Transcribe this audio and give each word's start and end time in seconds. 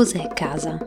Cos'è 0.00 0.28
casa? 0.28 0.78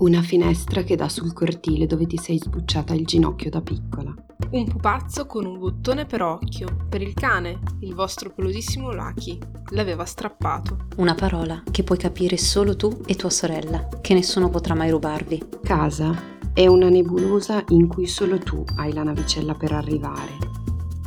Una 0.00 0.20
finestra 0.20 0.82
che 0.82 0.96
dà 0.96 1.08
sul 1.08 1.32
cortile 1.32 1.86
dove 1.86 2.04
ti 2.04 2.18
sei 2.18 2.36
sbucciata 2.36 2.92
il 2.92 3.06
ginocchio 3.06 3.48
da 3.48 3.62
piccola. 3.62 4.14
Un 4.50 4.66
pupazzo 4.66 5.24
con 5.24 5.46
un 5.46 5.58
bottone 5.58 6.04
per 6.04 6.20
occhio. 6.20 6.68
Per 6.90 7.00
il 7.00 7.14
cane, 7.14 7.58
il 7.80 7.94
vostro 7.94 8.34
pelosissimo 8.34 8.92
Lucky. 8.92 9.38
L'aveva 9.70 10.04
strappato. 10.04 10.88
Una 10.96 11.14
parola 11.14 11.62
che 11.70 11.84
puoi 11.84 11.96
capire 11.96 12.36
solo 12.36 12.76
tu 12.76 13.00
e 13.06 13.14
tua 13.14 13.30
sorella, 13.30 13.88
che 14.02 14.12
nessuno 14.12 14.50
potrà 14.50 14.74
mai 14.74 14.90
rubarvi. 14.90 15.42
Casa 15.62 16.14
è 16.52 16.66
una 16.66 16.90
nebulosa 16.90 17.64
in 17.68 17.86
cui 17.86 18.06
solo 18.06 18.36
tu 18.36 18.62
hai 18.76 18.92
la 18.92 19.04
navicella 19.04 19.54
per 19.54 19.72
arrivare. 19.72 20.36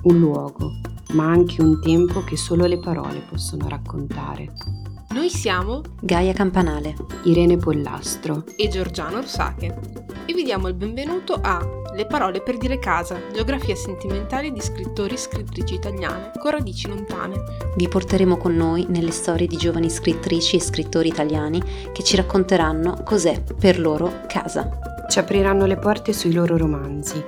Un 0.05 0.17
luogo, 0.17 0.71
ma 1.11 1.27
anche 1.27 1.61
un 1.61 1.79
tempo 1.79 2.23
che 2.23 2.35
solo 2.35 2.65
le 2.65 2.79
parole 2.79 3.19
possono 3.29 3.67
raccontare. 3.67 4.70
Noi 5.11 5.29
siamo 5.29 5.81
Gaia 5.99 6.31
Campanale, 6.31 6.95
Irene 7.23 7.57
Pollastro 7.57 8.45
e 8.55 8.69
Giorgiano 8.69 9.17
Orsake 9.17 9.77
e 10.25 10.33
vi 10.33 10.41
diamo 10.41 10.69
il 10.69 10.73
benvenuto 10.73 11.37
a 11.41 11.59
Le 11.93 12.05
parole 12.05 12.41
per 12.41 12.57
dire 12.57 12.79
casa, 12.79 13.19
geografia 13.33 13.75
sentimentale 13.75 14.53
di 14.53 14.61
scrittori 14.61 15.15
e 15.15 15.17
scrittrici 15.17 15.73
italiane 15.73 16.31
con 16.39 16.51
radici 16.51 16.87
lontane. 16.87 17.43
Vi 17.75 17.89
porteremo 17.89 18.37
con 18.37 18.55
noi 18.55 18.85
nelle 18.87 19.11
storie 19.11 19.47
di 19.47 19.57
giovani 19.57 19.89
scrittrici 19.89 20.55
e 20.55 20.61
scrittori 20.61 21.09
italiani 21.09 21.61
che 21.91 22.03
ci 22.03 22.15
racconteranno 22.15 23.01
cos'è 23.03 23.43
per 23.59 23.81
loro 23.81 24.21
casa. 24.27 24.79
Ci 25.09 25.19
apriranno 25.19 25.65
le 25.65 25.75
porte 25.75 26.13
sui 26.13 26.31
loro 26.31 26.55
romanzi, 26.55 27.21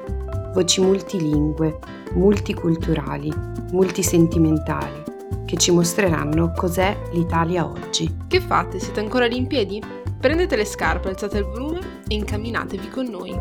voci 0.53 0.79
multilingue, 0.79 1.79
multiculturali, 2.13 3.29
multisentimentali 3.71 5.02
che 5.45 5.57
ci 5.57 5.71
mostreranno 5.71 6.51
cos'è 6.51 6.97
l'Italia 7.11 7.65
oggi. 7.65 8.09
Che 8.27 8.39
fate? 8.39 8.79
Siete 8.79 8.99
ancora 8.99 9.25
lì 9.25 9.37
in 9.37 9.47
piedi? 9.47 9.81
Prendete 10.19 10.55
le 10.55 10.65
scarpe, 10.65 11.09
alzate 11.09 11.39
il 11.39 11.43
volume 11.43 12.01
e 12.07 12.15
incamminatevi 12.15 12.89
con 12.89 13.05
noi. 13.05 13.39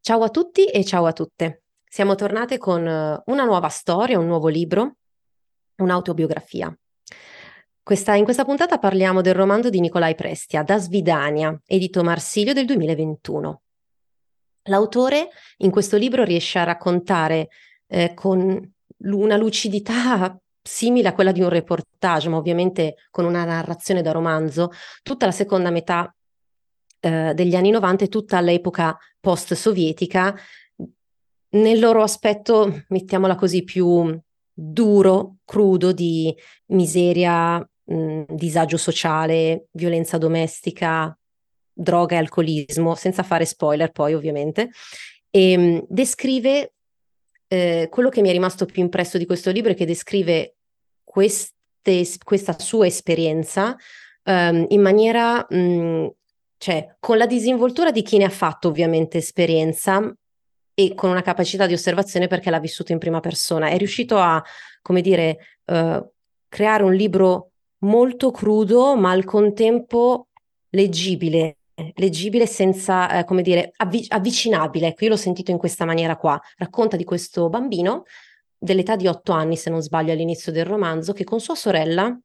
Ciao 0.00 0.22
a 0.22 0.28
tutti 0.30 0.66
e 0.66 0.84
ciao 0.84 1.06
a 1.06 1.12
tutte. 1.12 1.62
Siamo 1.84 2.14
tornate 2.14 2.58
con 2.58 2.86
eh, 2.86 3.22
una 3.26 3.44
nuova 3.44 3.68
storia, 3.68 4.18
un 4.18 4.26
nuovo 4.26 4.48
libro, 4.48 4.96
un'autobiografia. 5.76 6.74
Questa, 7.84 8.14
in 8.14 8.24
questa 8.24 8.44
puntata 8.44 8.78
parliamo 8.78 9.20
del 9.20 9.34
romanzo 9.34 9.68
di 9.68 9.80
Nicolai 9.80 10.14
Prestia, 10.14 10.62
Da 10.62 10.78
Svidania, 10.78 11.60
edito 11.66 12.02
Marsilio 12.02 12.52
del 12.54 12.64
2021. 12.64 13.62
L'autore 14.66 15.28
in 15.58 15.70
questo 15.70 15.96
libro 15.96 16.24
riesce 16.24 16.58
a 16.60 16.64
raccontare 16.64 17.48
eh, 17.88 18.14
con 18.14 18.71
una 19.04 19.36
lucidità 19.36 20.36
simile 20.62 21.08
a 21.08 21.14
quella 21.14 21.32
di 21.32 21.40
un 21.40 21.48
reportage, 21.48 22.28
ma 22.28 22.36
ovviamente 22.36 22.96
con 23.10 23.24
una 23.24 23.44
narrazione 23.44 24.02
da 24.02 24.12
romanzo, 24.12 24.70
tutta 25.02 25.26
la 25.26 25.32
seconda 25.32 25.70
metà 25.70 26.14
eh, 27.00 27.32
degli 27.34 27.56
anni 27.56 27.70
90 27.70 28.04
e 28.04 28.08
tutta 28.08 28.40
l'epoca 28.40 28.96
post-sovietica, 29.20 30.34
nel 31.50 31.78
loro 31.80 32.02
aspetto, 32.02 32.84
mettiamola 32.88 33.34
così, 33.34 33.62
più 33.64 34.18
duro, 34.52 35.36
crudo 35.44 35.92
di 35.92 36.34
miseria, 36.66 37.58
mh, 37.58 38.22
disagio 38.28 38.76
sociale, 38.76 39.66
violenza 39.72 40.16
domestica, 40.16 41.16
droga 41.72 42.14
e 42.14 42.18
alcolismo, 42.18 42.94
senza 42.94 43.22
fare 43.22 43.44
spoiler 43.44 43.90
poi 43.90 44.14
ovviamente, 44.14 44.70
e 45.30 45.56
mh, 45.56 45.86
descrive 45.88 46.74
eh, 47.52 47.88
quello 47.90 48.08
che 48.08 48.22
mi 48.22 48.30
è 48.30 48.32
rimasto 48.32 48.64
più 48.64 48.82
impresso 48.82 49.18
di 49.18 49.26
questo 49.26 49.50
libro 49.50 49.72
è 49.72 49.74
che 49.74 49.84
descrive 49.84 50.56
queste, 51.04 52.06
questa 52.24 52.58
sua 52.58 52.86
esperienza 52.86 53.76
um, 54.24 54.64
in 54.70 54.80
maniera, 54.80 55.46
mh, 55.46 56.08
cioè, 56.56 56.96
con 56.98 57.18
la 57.18 57.26
disinvoltura 57.26 57.90
di 57.90 58.00
chi 58.00 58.16
ne 58.16 58.24
ha 58.24 58.30
fatto 58.30 58.68
ovviamente 58.68 59.18
esperienza 59.18 60.00
e 60.72 60.94
con 60.94 61.10
una 61.10 61.20
capacità 61.20 61.66
di 61.66 61.74
osservazione 61.74 62.26
perché 62.26 62.48
l'ha 62.48 62.58
vissuto 62.58 62.92
in 62.92 62.98
prima 62.98 63.20
persona. 63.20 63.68
È 63.68 63.76
riuscito 63.76 64.16
a, 64.16 64.42
come 64.80 65.02
dire, 65.02 65.58
uh, 65.66 66.10
creare 66.48 66.84
un 66.84 66.94
libro 66.94 67.50
molto 67.80 68.30
crudo, 68.30 68.96
ma 68.96 69.10
al 69.10 69.24
contempo 69.24 70.28
leggibile, 70.70 71.58
leggibile 71.94 72.46
senza, 72.46 73.18
eh, 73.18 73.24
come 73.24 73.42
dire, 73.42 73.72
avvic- 73.76 74.12
avvicinabile. 74.12 74.88
Ecco, 74.88 75.04
io 75.04 75.10
l'ho 75.10 75.16
sentito 75.16 75.50
in 75.50 75.58
questa 75.58 75.84
maniera 75.84 76.16
qua. 76.16 76.40
Racconta 76.56 76.96
di 76.96 77.04
questo 77.04 77.48
bambino 77.48 78.04
dell'età 78.58 78.96
di 78.96 79.06
otto 79.06 79.32
anni, 79.32 79.56
se 79.56 79.70
non 79.70 79.82
sbaglio, 79.82 80.12
all'inizio 80.12 80.52
del 80.52 80.64
romanzo, 80.64 81.12
che 81.12 81.24
con 81.24 81.40
sua 81.40 81.54
sorella, 81.54 82.16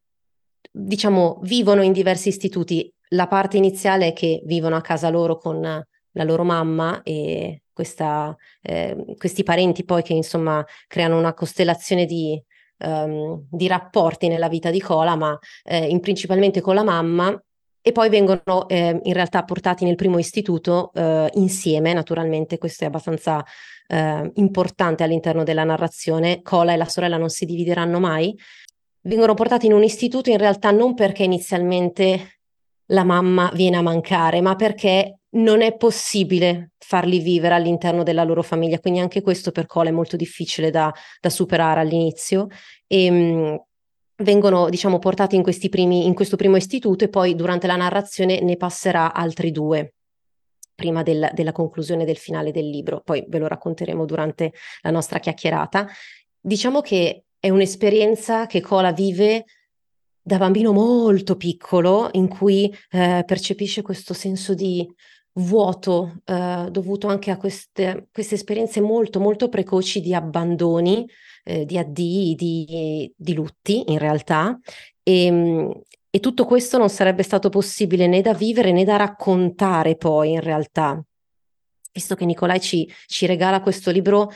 diciamo, 0.71 1.39
vivono 1.41 1.81
in 1.81 1.91
diversi 1.91 2.29
istituti. 2.29 2.91
La 3.11 3.27
parte 3.27 3.57
iniziale 3.57 4.07
è 4.07 4.13
che 4.13 4.41
vivono 4.45 4.75
a 4.75 4.81
casa 4.81 5.09
loro 5.09 5.37
con 5.37 5.61
la 5.61 6.23
loro 6.23 6.43
mamma 6.43 7.01
e 7.03 7.61
questa, 7.71 8.35
eh, 8.61 9.15
questi 9.17 9.43
parenti 9.43 9.85
poi 9.85 10.01
che 10.01 10.13
insomma 10.13 10.65
creano 10.87 11.17
una 11.17 11.33
costellazione 11.33 12.05
di, 12.05 12.41
um, 12.79 13.45
di 13.49 13.67
rapporti 13.67 14.27
nella 14.27 14.49
vita 14.49 14.71
di 14.71 14.81
Cola, 14.81 15.15
ma 15.15 15.37
eh, 15.63 15.85
in, 15.85 15.99
principalmente 15.99 16.59
con 16.59 16.75
la 16.75 16.83
mamma 16.83 17.39
e 17.87 17.93
poi 17.93 18.09
vengono 18.09 18.67
eh, 18.67 18.99
in 19.01 19.13
realtà 19.13 19.45
portati 19.45 19.85
nel 19.85 19.95
primo 19.95 20.19
istituto 20.19 20.91
eh, 20.93 21.29
insieme, 21.35 21.93
naturalmente 21.93 22.57
questo 22.57 22.83
è 22.83 22.87
abbastanza 22.87 23.41
eh, 23.87 24.29
importante 24.33 25.03
all'interno 25.05 25.45
della 25.45 25.63
narrazione, 25.63 26.41
Cola 26.41 26.73
e 26.73 26.75
la 26.75 26.89
sorella 26.89 27.15
non 27.15 27.29
si 27.29 27.45
divideranno 27.45 28.01
mai, 28.01 28.37
vengono 29.03 29.35
portati 29.35 29.67
in 29.67 29.71
un 29.71 29.83
istituto 29.83 30.29
in 30.29 30.37
realtà 30.37 30.69
non 30.71 30.95
perché 30.95 31.23
inizialmente 31.23 32.39
la 32.87 33.05
mamma 33.05 33.51
viene 33.53 33.77
a 33.77 33.81
mancare, 33.81 34.41
ma 34.41 34.57
perché 34.57 35.19
non 35.37 35.61
è 35.61 35.77
possibile 35.77 36.71
farli 36.77 37.19
vivere 37.19 37.55
all'interno 37.55 38.03
della 38.03 38.25
loro 38.25 38.43
famiglia, 38.43 38.79
quindi 38.79 38.99
anche 38.99 39.21
questo 39.21 39.51
per 39.51 39.65
Cola 39.65 39.87
è 39.87 39.93
molto 39.93 40.17
difficile 40.17 40.71
da, 40.71 40.93
da 41.21 41.29
superare 41.29 41.79
all'inizio. 41.79 42.47
E, 42.85 43.05
ehm, 43.05 43.61
vengono 44.17 44.69
diciamo 44.69 44.99
portati 44.99 45.35
in, 45.35 45.43
primi, 45.69 46.05
in 46.05 46.13
questo 46.13 46.35
primo 46.35 46.55
istituto 46.55 47.03
e 47.03 47.09
poi 47.09 47.35
durante 47.35 47.67
la 47.67 47.75
narrazione 47.75 48.41
ne 48.41 48.57
passerà 48.57 49.13
altri 49.13 49.51
due 49.51 49.93
prima 50.73 51.01
del, 51.01 51.29
della 51.33 51.51
conclusione 51.51 52.05
del 52.05 52.17
finale 52.17 52.51
del 52.51 52.69
libro, 52.69 53.01
poi 53.03 53.25
ve 53.27 53.39
lo 53.39 53.47
racconteremo 53.47 54.05
durante 54.05 54.53
la 54.81 54.91
nostra 54.91 55.17
chiacchierata. 55.19 55.87
Diciamo 56.39 56.81
che 56.81 57.23
è 57.39 57.49
un'esperienza 57.49 58.45
che 58.45 58.61
Cola 58.61 58.91
vive 58.91 59.45
da 60.21 60.37
bambino 60.37 60.73
molto 60.73 61.35
piccolo, 61.35 62.09
in 62.11 62.27
cui 62.27 62.71
eh, 62.91 63.23
percepisce 63.25 63.81
questo 63.81 64.13
senso 64.13 64.53
di 64.53 64.87
vuoto 65.33 66.21
eh, 66.25 66.67
dovuto 66.69 67.07
anche 67.07 67.31
a 67.31 67.37
queste, 67.37 68.09
queste 68.11 68.35
esperienze 68.35 68.81
molto, 68.81 69.19
molto 69.19 69.49
precoci 69.49 70.01
di 70.01 70.13
abbandoni 70.13 71.07
eh, 71.47 71.65
di 71.65 71.77
addii, 71.77 72.35
di, 72.35 73.13
di, 73.15 73.33
lutti 73.33 73.91
in 73.91 73.97
realtà. 73.97 74.59
E, 75.01 75.25
ehm, 75.25 75.81
e 76.09 76.19
tutto 76.19 76.45
questo 76.45 76.77
non 76.77 76.89
sarebbe 76.89 77.23
stato 77.23 77.49
possibile 77.49 78.07
né 78.07 78.21
da 78.21 78.33
vivere 78.33 78.71
né 78.71 78.83
da 78.83 78.97
raccontare 78.97 79.95
poi 79.95 80.33
in 80.33 80.41
realtà. 80.41 81.01
Visto 81.93 82.15
che 82.15 82.25
Nicolai 82.25 82.59
ci, 82.59 82.91
ci 83.05 83.25
regala 83.25 83.61
questo 83.61 83.91
libro 83.91 84.31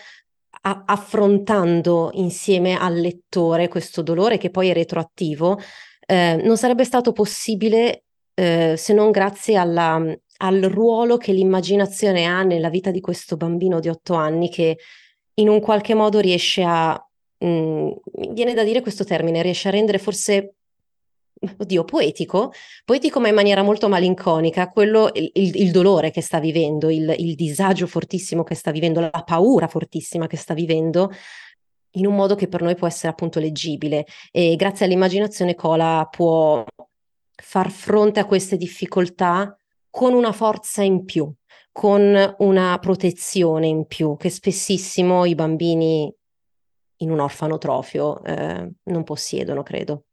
a, 0.61 0.83
affrontando 0.85 2.11
insieme 2.13 2.77
al 2.77 2.95
lettore 2.95 3.67
questo 3.67 4.01
dolore 4.01 4.37
che 4.37 4.49
poi 4.49 4.69
è 4.69 4.73
retroattivo, 4.73 5.59
eh, 6.05 6.39
non 6.43 6.57
sarebbe 6.57 6.85
stato 6.85 7.11
possibile 7.11 8.03
eh, 8.33 8.75
se 8.77 8.93
non 8.93 9.11
grazie 9.11 9.57
alla, 9.57 10.01
al 10.37 10.61
ruolo 10.61 11.17
che 11.17 11.33
l'immaginazione 11.33 12.25
ha 12.25 12.43
nella 12.43 12.69
vita 12.69 12.91
di 12.91 13.01
questo 13.01 13.37
bambino 13.37 13.79
di 13.79 13.89
otto 13.89 14.13
anni 14.13 14.49
che 14.49 14.77
in 15.35 15.49
un 15.49 15.59
qualche 15.59 15.93
modo 15.93 16.19
riesce 16.19 16.63
a, 16.63 16.93
mh, 17.37 17.47
mm, 17.47 17.89
viene 18.31 18.53
da 18.53 18.63
dire 18.63 18.81
questo 18.81 19.03
termine, 19.03 19.41
riesce 19.41 19.67
a 19.67 19.71
rendere 19.71 19.97
forse, 19.97 20.55
oddio, 21.57 21.83
poetico, 21.83 22.51
poetico 22.85 23.19
ma 23.19 23.27
in 23.29 23.35
maniera 23.35 23.63
molto 23.63 23.89
malinconica, 23.89 24.69
quello, 24.69 25.09
il, 25.13 25.31
il 25.33 25.71
dolore 25.71 26.11
che 26.11 26.21
sta 26.21 26.39
vivendo, 26.39 26.89
il, 26.89 27.13
il 27.17 27.35
disagio 27.35 27.87
fortissimo 27.87 28.43
che 28.43 28.55
sta 28.55 28.71
vivendo, 28.71 28.99
la 28.99 29.23
paura 29.25 29.67
fortissima 29.67 30.27
che 30.27 30.37
sta 30.37 30.53
vivendo, 30.53 31.11
in 31.95 32.05
un 32.05 32.15
modo 32.15 32.35
che 32.35 32.47
per 32.47 32.61
noi 32.61 32.75
può 32.75 32.87
essere 32.87 33.09
appunto 33.09 33.39
leggibile. 33.39 34.05
E 34.31 34.55
grazie 34.55 34.85
all'immaginazione 34.85 35.55
Cola 35.55 36.07
può 36.09 36.63
far 37.35 37.71
fronte 37.71 38.19
a 38.19 38.25
queste 38.25 38.55
difficoltà 38.57 39.55
con 39.89 40.13
una 40.13 40.31
forza 40.31 40.83
in 40.83 41.03
più, 41.03 41.31
con 41.71 42.35
una 42.39 42.77
protezione 42.79 43.67
in 43.67 43.85
più 43.85 44.17
che 44.17 44.29
spessissimo 44.29 45.25
i 45.25 45.35
bambini 45.35 46.13
in 46.97 47.11
un 47.11 47.19
orfanotrofio 47.19 48.23
eh, 48.23 48.71
non 48.83 49.03
possiedono, 49.03 49.63
credo. 49.63 50.05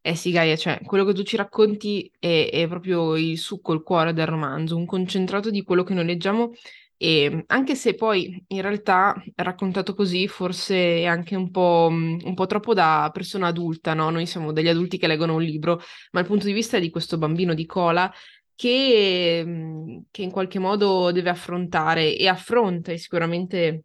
Eh 0.00 0.14
sì, 0.14 0.30
Gaia, 0.30 0.54
cioè, 0.54 0.78
quello 0.84 1.04
che 1.04 1.14
tu 1.14 1.24
ci 1.24 1.36
racconti 1.36 2.08
è, 2.18 2.48
è, 2.52 2.68
proprio 2.68 3.16
il 3.16 3.36
succo, 3.38 3.72
il 3.72 3.82
cuore 3.82 4.12
del 4.12 4.26
romanzo, 4.26 4.76
un 4.76 4.86
concentrato 4.86 5.50
di 5.50 5.64
quello 5.64 5.82
che 5.82 5.94
noi 5.94 6.04
leggiamo 6.04 6.52
E 6.98 7.44
anche 7.48 7.74
se 7.74 7.94
poi 7.94 8.42
in 8.48 8.62
realtà 8.62 9.20
raccontato 9.34 9.94
così 9.94 10.28
forse 10.28 11.00
è 11.00 11.04
anche 11.06 11.34
un 11.36 11.50
po', 11.50 11.88
un 11.90 12.34
po' 12.34 12.46
troppo 12.46 12.72
da 12.72 13.10
persona 13.12 13.48
adulta, 13.48 13.94
no? 13.94 14.08
Noi 14.10 14.26
siamo 14.26 14.52
degli 14.52 14.68
adulti 14.68 14.96
che 14.96 15.06
leggono 15.08 15.34
un 15.34 15.42
libro, 15.42 15.80
ma 16.12 16.20
il 16.20 16.26
punto 16.26 16.46
di 16.46 16.52
vista 16.52 16.78
di 16.78 16.90
questo 16.90 17.18
bambino 17.18 17.52
di 17.52 17.66
cola 17.66 18.10
che, 18.56 20.02
che 20.10 20.22
in 20.22 20.30
qualche 20.30 20.58
modo 20.58 21.12
deve 21.12 21.30
affrontare 21.30 22.16
e 22.16 22.26
affronta 22.26 22.90
e 22.90 22.98
sicuramente 22.98 23.84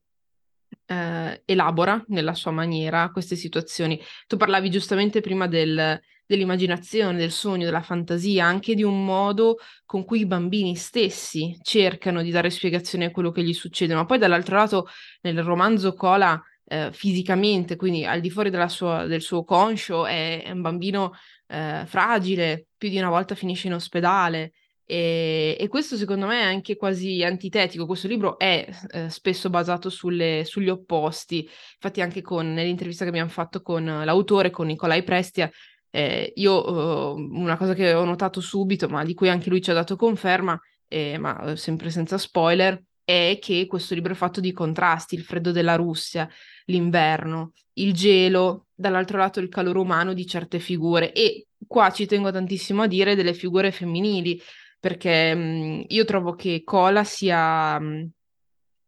eh, 0.85 1.41
elabora 1.45 2.03
nella 2.07 2.33
sua 2.33 2.51
maniera 2.51 3.11
queste 3.11 3.35
situazioni. 3.35 3.99
Tu 4.27 4.37
parlavi 4.37 4.69
giustamente 4.69 5.21
prima 5.21 5.47
del, 5.47 5.99
dell'immaginazione, 6.25 7.17
del 7.17 7.31
sogno, 7.31 7.65
della 7.65 7.81
fantasia, 7.81 8.45
anche 8.45 8.73
di 8.73 8.83
un 8.83 9.03
modo 9.03 9.57
con 9.85 10.05
cui 10.05 10.21
i 10.21 10.25
bambini 10.25 10.75
stessi 10.75 11.57
cercano 11.61 12.21
di 12.21 12.31
dare 12.31 12.49
spiegazione 12.49 13.05
a 13.05 13.11
quello 13.11 13.31
che 13.31 13.43
gli 13.43 13.53
succede, 13.53 13.93
ma 13.93 14.05
poi 14.05 14.17
dall'altro 14.17 14.55
lato 14.55 14.87
nel 15.21 15.43
romanzo 15.43 15.93
Cola 15.93 16.41
eh, 16.65 16.89
fisicamente, 16.93 17.75
quindi 17.75 18.05
al 18.05 18.21
di 18.21 18.29
fuori 18.29 18.49
sua, 18.69 19.05
del 19.05 19.21
suo 19.21 19.43
conscio, 19.43 20.05
è, 20.05 20.43
è 20.43 20.51
un 20.51 20.61
bambino 20.61 21.11
eh, 21.47 21.83
fragile, 21.85 22.67
più 22.77 22.87
di 22.87 22.97
una 22.97 23.09
volta 23.09 23.35
finisce 23.35 23.67
in 23.67 23.73
ospedale. 23.73 24.53
E, 24.91 25.55
e, 25.57 25.69
questo 25.69 25.95
secondo 25.95 26.25
me 26.25 26.41
è 26.41 26.43
anche 26.43 26.75
quasi 26.75 27.23
antitetico. 27.23 27.85
Questo 27.85 28.09
libro 28.09 28.37
è 28.37 28.67
eh, 28.89 29.09
spesso 29.09 29.49
basato 29.49 29.89
sulle, 29.89 30.43
sugli 30.45 30.67
opposti. 30.67 31.49
Infatti, 31.75 32.01
anche 32.01 32.21
con, 32.21 32.51
nell'intervista 32.53 33.05
che 33.05 33.09
abbiamo 33.09 33.29
fatto 33.29 33.61
con 33.61 33.85
l'autore, 33.85 34.49
con 34.49 34.67
Nicolai 34.67 35.01
Prestia, 35.03 35.49
eh, 35.91 36.33
io 36.35 37.13
uh, 37.13 37.15
una 37.15 37.55
cosa 37.55 37.73
che 37.73 37.93
ho 37.93 38.03
notato 38.03 38.41
subito, 38.41 38.89
ma 38.89 39.05
di 39.05 39.13
cui 39.13 39.29
anche 39.29 39.49
lui 39.49 39.61
ci 39.61 39.71
ha 39.71 39.73
dato 39.73 39.95
conferma, 39.95 40.59
eh, 40.89 41.17
ma 41.17 41.41
eh, 41.51 41.55
sempre 41.55 41.89
senza 41.89 42.17
spoiler, 42.17 42.83
è 43.05 43.37
che 43.41 43.67
questo 43.67 43.93
libro 43.93 44.11
è 44.11 44.15
fatto 44.15 44.41
di 44.41 44.51
contrasti, 44.51 45.15
il 45.15 45.23
freddo 45.23 45.53
della 45.53 45.75
Russia, 45.75 46.29
l'inverno, 46.65 47.53
il 47.75 47.93
gelo, 47.93 48.65
dall'altro 48.73 49.17
lato 49.17 49.39
il 49.39 49.47
calore 49.47 49.79
umano 49.79 50.11
di 50.11 50.25
certe 50.25 50.59
figure 50.59 51.13
e 51.13 51.45
qua 51.65 51.91
ci 51.91 52.05
tengo 52.05 52.31
tantissimo 52.31 52.81
a 52.81 52.87
dire 52.87 53.15
delle 53.15 53.33
figure 53.33 53.71
femminili, 53.71 54.41
perché 54.81 55.33
mh, 55.35 55.39
mm, 55.39 55.81
io 55.89 56.05
trovo 56.05 56.33
che 56.35 56.63
Cola 56.65 57.05
sia... 57.05 57.79
Mh, 57.79 57.85
mm, 57.85 58.05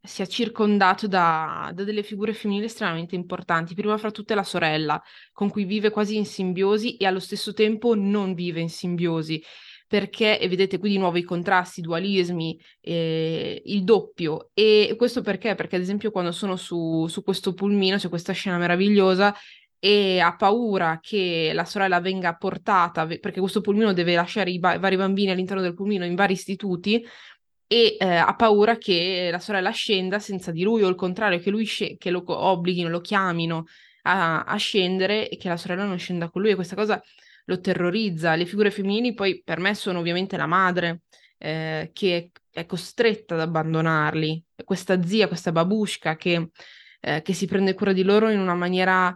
sia 0.05 0.25
circondato 0.25 1.07
da, 1.07 1.71
da, 1.73 1.85
delle 1.85 2.03
figure 2.03 2.33
femminili 2.33 2.65
estremamente 2.65 3.15
importanti. 3.15 3.73
Prima 3.73 3.97
fra 3.97 4.11
tutte 4.11 4.35
la 4.35 4.43
sorella, 4.43 5.01
con 5.31 5.49
cui 5.49 5.63
vive 5.63 5.91
quasi 5.91 6.17
in 6.17 6.25
simbiosi 6.25 6.97
e 6.97 7.05
allo 7.05 7.21
stesso 7.21 7.53
tempo 7.53 7.95
non 7.95 8.33
vive 8.33 8.59
in 8.59 8.69
simbiosi. 8.69 9.41
Perché, 9.87 10.39
e 10.39 10.47
vedete 10.49 10.77
qui 10.77 10.89
di 10.89 10.97
nuovo 10.97 11.17
i 11.17 11.23
contrasti, 11.23 11.79
i 11.79 11.83
dualismi, 11.83 12.59
eh, 12.81 13.61
il 13.65 13.83
doppio. 13.83 14.49
E 14.53 14.95
questo 14.97 15.21
perché? 15.21 15.55
Perché, 15.55 15.75
ad 15.77 15.83
esempio, 15.83 16.11
quando 16.11 16.31
sono 16.33 16.57
su, 16.57 17.07
su 17.07 17.23
questo 17.23 17.53
pulmino, 17.53 17.97
c'è 17.97 18.09
questa 18.09 18.33
scena 18.33 18.57
meravigliosa 18.57 19.33
e 19.83 20.21
ha 20.21 20.33
paura 20.37 20.99
che 21.01 21.51
la 21.53 21.65
sorella 21.65 21.99
venga 21.99 22.35
portata, 22.35 23.05
perché 23.05 23.41
questo 23.41 23.59
pulmino 23.59 23.91
deve 23.91 24.15
lasciare 24.15 24.49
i, 24.49 24.57
ba- 24.57 24.79
vari 24.79 24.95
bambini 24.95 25.31
all'interno 25.31 25.61
del 25.61 25.73
pulmino 25.73 26.05
in 26.05 26.15
vari 26.15 26.31
istituti, 26.31 27.05
e 27.67 27.97
eh, 27.99 28.05
ha 28.15 28.33
paura 28.35 28.77
che 28.77 29.27
la 29.29 29.39
sorella 29.39 29.71
scenda 29.71 30.19
senza 30.19 30.51
di 30.51 30.63
lui 30.63 30.83
o 30.83 30.87
il 30.87 30.95
contrario, 30.95 31.39
che 31.39 31.49
lui 31.49 31.65
sc- 31.65 31.97
che 31.97 32.11
lo 32.11 32.23
obblighino, 32.25 32.87
lo 32.87 33.01
chiamino 33.01 33.65
a-, 34.03 34.43
a, 34.43 34.55
scendere 34.55 35.27
e 35.27 35.35
che 35.35 35.49
la 35.49 35.57
sorella 35.57 35.83
non 35.83 35.97
scenda 35.97 36.29
con 36.29 36.41
lui 36.41 36.51
e 36.51 36.55
questa 36.55 36.75
cosa 36.75 37.01
lo 37.45 37.59
terrorizza. 37.59 38.35
Le 38.35 38.45
figure 38.45 38.71
femminili 38.71 39.13
poi 39.13 39.41
per 39.43 39.59
me 39.59 39.75
sono 39.75 39.99
ovviamente 39.99 40.37
la 40.37 40.45
madre 40.47 41.01
eh, 41.37 41.89
che 41.91 42.31
è 42.51 42.65
costretta 42.65 43.33
ad 43.33 43.41
abbandonarli, 43.41 44.45
questa 44.63 45.03
zia, 45.03 45.27
questa 45.27 45.51
babushka 45.51 46.15
che, 46.15 46.51
eh, 47.01 47.21
che 47.21 47.33
si 47.33 47.47
prende 47.47 47.73
cura 47.73 47.91
di 47.91 48.03
loro 48.03 48.29
in 48.29 48.39
una 48.39 48.55
maniera, 48.55 49.13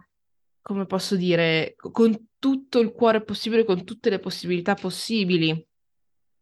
come 0.68 0.86
posso 0.86 1.16
dire, 1.16 1.76
con 1.78 2.32
tutto 2.38 2.80
il 2.80 2.92
cuore 2.92 3.24
possibile, 3.24 3.64
con 3.64 3.86
tutte 3.86 4.10
le 4.10 4.20
possibilità 4.20 4.74
possibili. 4.74 5.66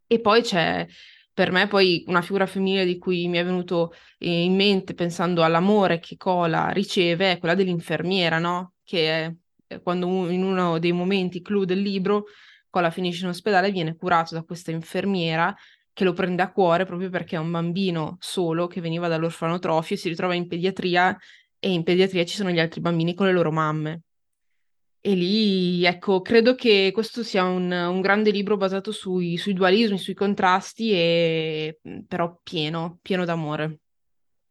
E 0.07 0.19
poi 0.19 0.41
c'è 0.41 0.87
per 1.31 1.51
me 1.51 1.67
poi 1.67 2.03
una 2.07 2.23
figura 2.23 2.47
femminile 2.47 2.85
di 2.85 2.97
cui 2.97 3.27
mi 3.27 3.37
è 3.37 3.45
venuto 3.45 3.93
eh, 4.17 4.43
in 4.43 4.55
mente 4.55 4.95
pensando 4.95 5.43
all'amore 5.43 5.99
che 5.99 6.17
Cola 6.17 6.69
riceve 6.69 7.33
è 7.33 7.37
quella 7.37 7.53
dell'infermiera, 7.53 8.39
no? 8.39 8.73
Che 8.83 9.35
è 9.67 9.79
quando 9.81 10.07
in 10.29 10.43
uno 10.43 10.79
dei 10.79 10.91
momenti 10.91 11.41
clou 11.41 11.63
del 11.63 11.81
libro 11.81 12.25
Cola 12.69 12.89
finisce 12.89 13.25
in 13.25 13.29
ospedale 13.29 13.71
viene 13.71 13.95
curato 13.95 14.33
da 14.33 14.43
questa 14.43 14.71
infermiera 14.71 15.55
che 15.93 16.03
lo 16.03 16.13
prende 16.13 16.41
a 16.41 16.51
cuore 16.51 16.85
proprio 16.85 17.09
perché 17.09 17.35
è 17.35 17.39
un 17.39 17.51
bambino 17.51 18.17
solo 18.19 18.67
che 18.67 18.81
veniva 18.81 19.07
dall'orfanotrofio 19.07 19.95
e 19.95 19.99
si 19.99 20.09
ritrova 20.09 20.33
in 20.33 20.47
pediatria 20.47 21.15
e 21.59 21.71
in 21.71 21.83
pediatria 21.83 22.25
ci 22.25 22.35
sono 22.35 22.49
gli 22.49 22.59
altri 22.59 22.81
bambini 22.81 23.13
con 23.13 23.27
le 23.27 23.33
loro 23.33 23.51
mamme. 23.51 24.04
E 25.07 25.13
lì, 25.13 25.85
ecco, 25.85 26.21
credo 26.21 26.55
che 26.55 26.89
questo 26.91 27.21
sia 27.21 27.43
un, 27.43 27.71
un 27.71 28.01
grande 28.01 28.31
libro 28.31 28.57
basato 28.57 28.91
sui, 28.91 29.37
sui, 29.37 29.53
dualismi, 29.53 29.99
sui 29.99 30.15
contrasti, 30.15 30.93
e, 30.93 31.79
però 32.07 32.39
pieno, 32.41 32.97
pieno 33.03 33.23
d'amore. 33.23 33.81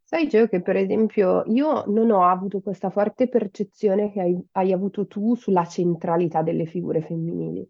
Sai, 0.04 0.28
Gio, 0.28 0.46
che 0.46 0.62
per 0.62 0.76
esempio 0.76 1.42
io 1.46 1.82
non 1.88 2.12
ho 2.12 2.22
avuto 2.24 2.60
questa 2.60 2.88
forte 2.90 3.26
percezione 3.28 4.12
che 4.12 4.20
hai, 4.20 4.40
hai 4.52 4.70
avuto 4.70 5.08
tu 5.08 5.34
sulla 5.34 5.66
centralità 5.66 6.42
delle 6.42 6.66
figure 6.66 7.00
femminili. 7.00 7.68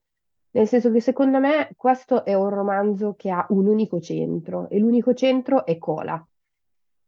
Nel 0.50 0.68
senso 0.68 0.92
che 0.92 1.00
secondo 1.00 1.40
me 1.40 1.70
questo 1.78 2.22
è 2.22 2.34
un 2.34 2.50
romanzo 2.50 3.14
che 3.16 3.30
ha 3.30 3.46
un 3.48 3.66
unico 3.66 3.98
centro 3.98 4.68
e 4.68 4.78
l'unico 4.78 5.14
centro 5.14 5.64
è 5.64 5.78
Cola. 5.78 6.22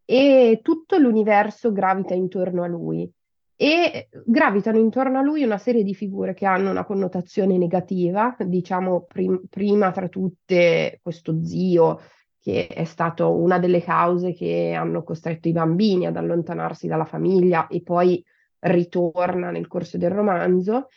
E 0.06 0.60
tutto 0.62 0.96
l'universo 0.96 1.70
gravita 1.70 2.14
intorno 2.14 2.62
a 2.62 2.66
lui 2.66 3.12
e 3.56 4.08
gravitano 4.24 4.78
intorno 4.78 5.18
a 5.18 5.22
lui 5.22 5.42
una 5.42 5.56
serie 5.56 5.82
di 5.82 5.94
figure 5.94 6.34
che 6.34 6.44
hanno 6.44 6.70
una 6.70 6.84
connotazione 6.84 7.56
negativa, 7.56 8.36
diciamo 8.38 9.04
prim- 9.08 9.46
prima 9.48 9.90
tra 9.92 10.08
tutte 10.08 11.00
questo 11.02 11.42
zio 11.42 11.98
che 12.38 12.68
è 12.68 12.84
stato 12.84 13.34
una 13.34 13.58
delle 13.58 13.82
cause 13.82 14.32
che 14.32 14.72
hanno 14.72 15.02
costretto 15.02 15.48
i 15.48 15.52
bambini 15.52 16.06
ad 16.06 16.16
allontanarsi 16.16 16.86
dalla 16.86 17.04
famiglia 17.04 17.66
e 17.66 17.82
poi 17.82 18.22
ritorna 18.60 19.50
nel 19.50 19.66
corso 19.66 19.98
del 19.98 20.10
romanzo 20.10 20.88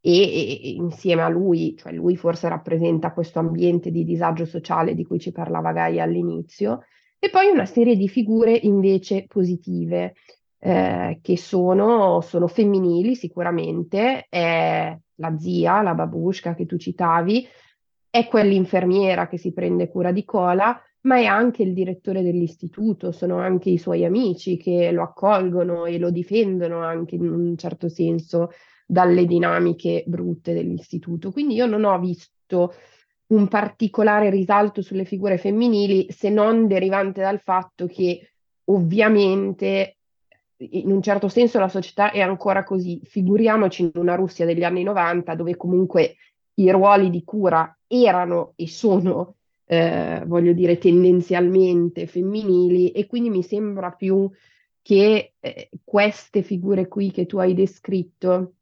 e, 0.00 0.62
e 0.62 0.70
insieme 0.70 1.22
a 1.22 1.28
lui, 1.28 1.76
cioè 1.76 1.92
lui 1.92 2.16
forse 2.16 2.48
rappresenta 2.48 3.12
questo 3.12 3.40
ambiente 3.40 3.90
di 3.90 4.04
disagio 4.04 4.46
sociale 4.46 4.94
di 4.94 5.04
cui 5.04 5.18
ci 5.18 5.32
parlava 5.32 5.72
Gaia 5.72 6.04
all'inizio, 6.04 6.84
e 7.18 7.28
poi 7.28 7.48
una 7.48 7.66
serie 7.66 7.96
di 7.96 8.08
figure 8.08 8.52
invece 8.52 9.26
positive 9.26 10.14
eh, 10.66 11.20
che 11.22 11.36
sono, 11.36 12.20
sono, 12.22 12.48
femminili 12.48 13.14
sicuramente, 13.14 14.26
è 14.28 14.98
la 15.14 15.38
zia, 15.38 15.80
la 15.80 15.94
babushka 15.94 16.56
che 16.56 16.66
tu 16.66 16.76
citavi, 16.76 17.46
è 18.10 18.26
quell'infermiera 18.26 19.28
che 19.28 19.38
si 19.38 19.52
prende 19.52 19.88
cura 19.88 20.10
di 20.10 20.24
Cola, 20.24 20.76
ma 21.02 21.18
è 21.18 21.24
anche 21.24 21.62
il 21.62 21.72
direttore 21.72 22.20
dell'istituto, 22.22 23.12
sono 23.12 23.38
anche 23.38 23.70
i 23.70 23.78
suoi 23.78 24.04
amici 24.04 24.56
che 24.56 24.90
lo 24.90 25.04
accolgono 25.04 25.84
e 25.84 25.98
lo 25.98 26.10
difendono 26.10 26.82
anche 26.82 27.14
in 27.14 27.30
un 27.30 27.56
certo 27.56 27.88
senso 27.88 28.50
dalle 28.84 29.24
dinamiche 29.24 30.02
brutte 30.04 30.52
dell'istituto. 30.52 31.30
Quindi 31.30 31.54
io 31.54 31.66
non 31.66 31.84
ho 31.84 31.96
visto 32.00 32.74
un 33.28 33.46
particolare 33.46 34.30
risalto 34.30 34.82
sulle 34.82 35.04
figure 35.04 35.38
femminili 35.38 36.10
se 36.10 36.28
non 36.28 36.66
derivante 36.66 37.20
dal 37.20 37.38
fatto 37.38 37.86
che 37.86 38.32
ovviamente 38.64 39.95
in 40.58 40.90
un 40.90 41.02
certo 41.02 41.28
senso 41.28 41.58
la 41.58 41.68
società 41.68 42.10
è 42.10 42.20
ancora 42.20 42.64
così. 42.64 43.00
Figuriamoci 43.04 43.82
in 43.82 43.90
una 43.94 44.14
Russia 44.14 44.46
degli 44.46 44.64
anni 44.64 44.82
90 44.82 45.34
dove 45.34 45.56
comunque 45.56 46.16
i 46.54 46.70
ruoli 46.70 47.10
di 47.10 47.24
cura 47.24 47.76
erano 47.86 48.52
e 48.56 48.68
sono, 48.68 49.34
eh, 49.66 50.22
voglio 50.26 50.52
dire, 50.52 50.78
tendenzialmente 50.78 52.06
femminili 52.06 52.90
e 52.92 53.06
quindi 53.06 53.30
mi 53.30 53.42
sembra 53.42 53.90
più 53.90 54.30
che 54.80 55.34
eh, 55.40 55.68
queste 55.84 56.42
figure 56.42 56.88
qui 56.88 57.10
che 57.10 57.26
tu 57.26 57.38
hai 57.38 57.54
descritto 57.54 58.54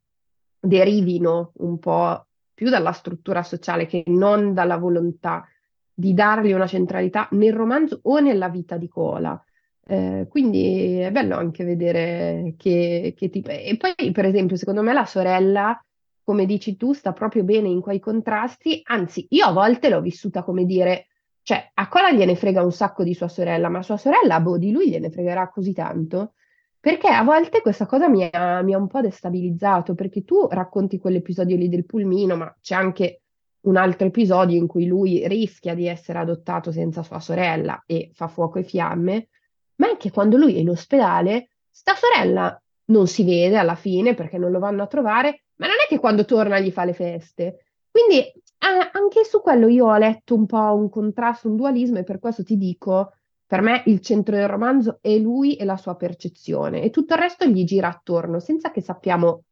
derivino 0.58 1.52
un 1.56 1.78
po' 1.78 2.26
più 2.54 2.70
dalla 2.70 2.92
struttura 2.92 3.42
sociale 3.42 3.86
che 3.86 4.04
non 4.06 4.54
dalla 4.54 4.78
volontà 4.78 5.46
di 5.92 6.14
dargli 6.14 6.52
una 6.52 6.66
centralità 6.66 7.28
nel 7.32 7.52
romanzo 7.52 8.00
o 8.04 8.18
nella 8.20 8.48
vita 8.48 8.76
di 8.76 8.88
Cola. 8.88 9.40
Eh, 9.86 10.26
quindi 10.30 10.98
è 10.98 11.10
bello 11.10 11.36
anche 11.36 11.64
vedere 11.64 12.54
che, 12.56 13.14
che 13.16 13.28
tipo... 13.28 13.50
E 13.50 13.76
poi, 13.76 14.12
per 14.12 14.24
esempio, 14.24 14.56
secondo 14.56 14.82
me 14.82 14.92
la 14.92 15.04
sorella, 15.04 15.78
come 16.22 16.46
dici 16.46 16.76
tu, 16.76 16.92
sta 16.92 17.12
proprio 17.12 17.44
bene 17.44 17.68
in 17.68 17.80
quei 17.80 18.00
contrasti. 18.00 18.80
Anzi, 18.84 19.26
io 19.30 19.46
a 19.46 19.52
volte 19.52 19.90
l'ho 19.90 20.00
vissuta 20.00 20.42
come 20.42 20.64
dire, 20.64 21.08
cioè, 21.42 21.70
a 21.74 21.88
Cola 21.88 22.12
gliene 22.12 22.34
frega 22.34 22.62
un 22.62 22.72
sacco 22.72 23.04
di 23.04 23.12
sua 23.12 23.28
sorella, 23.28 23.68
ma 23.68 23.82
sua 23.82 23.98
sorella, 23.98 24.40
boh, 24.40 24.56
di 24.56 24.70
lui 24.70 24.88
gliene 24.88 25.10
fregherà 25.10 25.48
così 25.50 25.72
tanto. 25.74 26.32
Perché 26.80 27.08
a 27.08 27.22
volte 27.22 27.60
questa 27.62 27.86
cosa 27.86 28.08
mi 28.08 28.28
ha, 28.30 28.62
mi 28.62 28.74
ha 28.74 28.78
un 28.78 28.88
po' 28.88 29.00
destabilizzato, 29.00 29.94
perché 29.94 30.24
tu 30.24 30.46
racconti 30.50 30.98
quell'episodio 30.98 31.56
lì 31.56 31.68
del 31.68 31.86
pulmino, 31.86 32.36
ma 32.36 32.54
c'è 32.60 32.74
anche 32.74 33.20
un 33.64 33.76
altro 33.76 34.06
episodio 34.06 34.58
in 34.58 34.66
cui 34.66 34.86
lui 34.86 35.26
rischia 35.26 35.74
di 35.74 35.86
essere 35.86 36.18
adottato 36.18 36.70
senza 36.70 37.02
sua 37.02 37.20
sorella 37.20 37.82
e 37.86 38.10
fa 38.12 38.28
fuoco 38.28 38.58
e 38.58 38.64
fiamme, 38.64 39.28
ma 39.76 39.88
anche 39.88 40.10
quando 40.10 40.36
lui 40.36 40.56
è 40.56 40.58
in 40.58 40.70
ospedale, 40.70 41.50
sta 41.70 41.94
sorella 41.94 42.58
non 42.86 43.06
si 43.06 43.24
vede 43.24 43.56
alla 43.56 43.74
fine 43.74 44.14
perché 44.14 44.38
non 44.38 44.50
lo 44.50 44.58
vanno 44.58 44.82
a 44.82 44.86
trovare, 44.86 45.44
ma 45.56 45.66
non 45.66 45.76
è 45.84 45.88
che 45.88 45.98
quando 45.98 46.24
torna 46.24 46.58
gli 46.58 46.70
fa 46.70 46.84
le 46.84 46.92
feste. 46.92 47.66
Quindi 47.90 48.18
eh, 48.18 48.90
anche 48.92 49.24
su 49.24 49.40
quello 49.40 49.68
io 49.68 49.86
ho 49.86 49.96
letto 49.96 50.34
un 50.34 50.46
po' 50.46 50.74
un 50.74 50.88
contrasto, 50.88 51.48
un 51.48 51.56
dualismo 51.56 51.98
e 51.98 52.04
per 52.04 52.18
questo 52.18 52.42
ti 52.42 52.56
dico, 52.56 53.12
per 53.46 53.60
me 53.60 53.82
il 53.86 54.00
centro 54.00 54.34
del 54.34 54.48
romanzo 54.48 54.98
è 55.00 55.16
lui 55.16 55.56
e 55.56 55.64
la 55.64 55.76
sua 55.76 55.94
percezione 55.96 56.82
e 56.82 56.90
tutto 56.90 57.14
il 57.14 57.20
resto 57.20 57.46
gli 57.46 57.64
gira 57.64 57.88
attorno 57.88 58.40
senza 58.40 58.70
che 58.70 58.80
sappiamo 58.80 59.44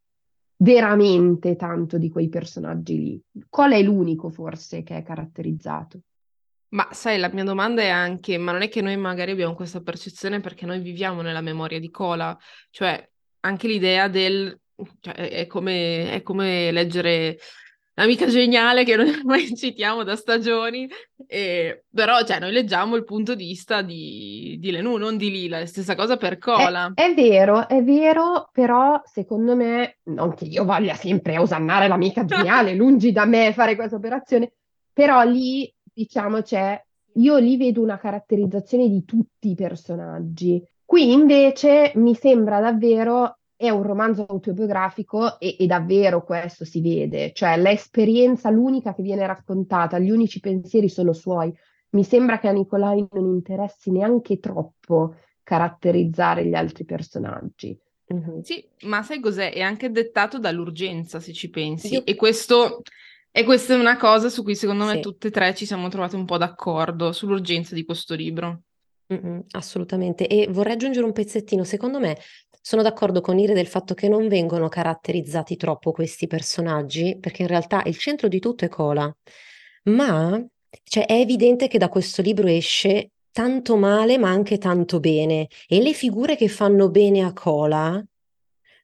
veramente 0.57 1.55
tanto 1.55 1.97
di 1.97 2.09
quei 2.09 2.29
personaggi 2.29 2.97
lì. 2.97 3.21
Qual 3.49 3.71
è 3.71 3.81
l'unico 3.81 4.29
forse 4.29 4.83
che 4.83 4.97
è 4.97 5.03
caratterizzato? 5.03 5.99
Ma 6.73 6.87
sai, 6.91 7.19
la 7.19 7.29
mia 7.31 7.43
domanda 7.43 7.81
è 7.81 7.89
anche, 7.89 8.37
ma 8.37 8.51
non 8.51 8.61
è 8.61 8.69
che 8.69 8.81
noi 8.81 8.97
magari 8.97 9.31
abbiamo 9.31 9.53
questa 9.53 9.81
percezione 9.81 10.39
perché 10.39 10.65
noi 10.65 10.79
viviamo 10.79 11.21
nella 11.21 11.41
memoria 11.41 11.79
di 11.79 11.89
Cola, 11.89 12.37
cioè 12.71 13.07
anche 13.41 13.67
l'idea 13.67 14.07
del, 14.07 14.59
cioè, 14.99 15.13
è 15.13 15.47
come, 15.47 16.11
è 16.11 16.21
come 16.21 16.71
leggere 16.71 17.37
L'amica 17.95 18.25
geniale 18.25 18.83
che 18.83 18.95
noi 18.95 19.09
ormai 19.13 19.55
citiamo 19.55 20.03
da 20.03 20.15
stagioni, 20.15 20.89
e, 21.27 21.83
però 21.93 22.23
cioè, 22.23 22.39
noi 22.39 22.51
leggiamo 22.51 22.95
il 22.95 23.03
punto 23.03 23.35
di 23.35 23.45
vista 23.45 23.81
di, 23.83 24.57
di 24.59 24.71
Lenù, 24.71 24.97
non 24.97 25.15
di 25.15 25.29
Lila, 25.29 25.59
è 25.59 25.65
stessa 25.65 25.93
cosa 25.93 26.17
per 26.17 26.39
Cola. 26.39 26.91
È, 26.95 27.03
è, 27.03 27.13
vero, 27.13 27.67
è 27.67 27.83
vero, 27.83 28.49
però 28.51 28.99
secondo 29.05 29.55
me, 29.55 29.97
non 30.05 30.33
che 30.33 30.45
io 30.45 30.63
voglia 30.63 30.95
sempre 30.95 31.37
osannare 31.37 31.87
l'amica 31.87 32.25
geniale, 32.25 32.73
lungi 32.75 33.11
da 33.11 33.25
me 33.25 33.53
fare 33.53 33.75
questa 33.75 33.97
operazione, 33.97 34.53
però 34.91 35.21
lì, 35.23 35.71
diciamo, 35.93 36.41
c'è, 36.41 36.81
io 37.15 37.37
lì 37.37 37.57
vedo 37.57 37.81
una 37.81 37.97
caratterizzazione 37.97 38.89
di 38.89 39.05
tutti 39.05 39.51
i 39.51 39.55
personaggi. 39.55 40.61
Qui 40.83 41.11
invece 41.11 41.91
mi 41.95 42.15
sembra 42.15 42.59
davvero 42.59 43.37
è 43.55 43.69
un 43.69 43.83
romanzo 43.83 44.25
autobiografico 44.27 45.39
e, 45.39 45.55
e, 45.57 45.65
davvero 45.67 46.23
questo 46.23 46.65
si 46.65 46.81
vede, 46.81 47.31
cioè 47.33 47.55
l'esperienza, 47.55 48.49
l'unica 48.49 48.93
che 48.93 49.01
viene 49.01 49.25
raccontata, 49.25 49.99
gli 49.99 50.09
unici 50.09 50.41
pensieri 50.41 50.89
sono 50.89 51.13
suoi. 51.13 51.53
Mi 51.91 52.03
sembra 52.03 52.39
che 52.39 52.49
a 52.49 52.51
Nicolai 52.51 53.07
non 53.11 53.27
interessi 53.27 53.89
neanche 53.91 54.39
troppo 54.39 55.15
caratterizzare 55.43 56.45
gli 56.45 56.55
altri 56.55 56.83
personaggi. 56.83 57.77
Mm-hmm. 58.13 58.39
Sì, 58.41 58.67
ma 58.81 59.01
sai 59.01 59.19
cos'è? 59.19 59.53
È 59.53 59.61
anche 59.61 59.91
dettato 59.91 60.39
dall'urgenza, 60.39 61.19
se 61.19 61.31
ci 61.31 61.49
pensi. 61.49 61.93
Io... 61.93 62.05
E 62.05 62.15
questo 62.15 62.81
e 63.35 63.43
questa 63.45 63.73
è 63.73 63.77
una 63.79 63.97
cosa 63.97 64.29
su 64.29 64.43
cui 64.43 64.55
secondo 64.55 64.85
me 64.85 64.93
sì. 64.93 64.99
tutte 64.99 65.29
e 65.29 65.31
tre 65.31 65.55
ci 65.55 65.65
siamo 65.65 65.87
trovate 65.89 66.15
un 66.15 66.25
po' 66.25 66.37
d'accordo 66.37 67.11
sull'urgenza 67.11 67.73
di 67.73 67.83
questo 67.83 68.13
libro. 68.13 68.61
Mm-mm, 69.11 69.45
assolutamente. 69.53 70.27
E 70.27 70.47
vorrei 70.51 70.73
aggiungere 70.73 71.03
un 71.03 71.13
pezzettino. 71.13 71.63
Secondo 71.63 71.99
me 71.99 72.15
sono 72.61 72.83
d'accordo 72.83 73.21
con 73.21 73.39
Ire 73.39 73.55
del 73.55 73.65
fatto 73.65 73.95
che 73.95 74.07
non 74.07 74.27
vengono 74.27 74.69
caratterizzati 74.69 75.57
troppo 75.57 75.91
questi 75.91 76.27
personaggi, 76.27 77.17
perché 77.19 77.41
in 77.41 77.47
realtà 77.47 77.81
il 77.85 77.97
centro 77.97 78.27
di 78.27 78.39
tutto 78.39 78.65
è 78.65 78.69
Cola. 78.69 79.11
Ma 79.85 80.39
cioè, 80.83 81.07
è 81.07 81.13
evidente 81.13 81.67
che 81.67 81.79
da 81.79 81.89
questo 81.89 82.21
libro 82.21 82.47
esce 82.47 83.13
tanto 83.31 83.77
male, 83.77 84.19
ma 84.19 84.29
anche 84.29 84.59
tanto 84.59 84.99
bene. 84.99 85.47
E 85.67 85.81
le 85.81 85.93
figure 85.93 86.35
che 86.35 86.49
fanno 86.49 86.91
bene 86.91 87.23
a 87.23 87.33
Cola 87.33 87.99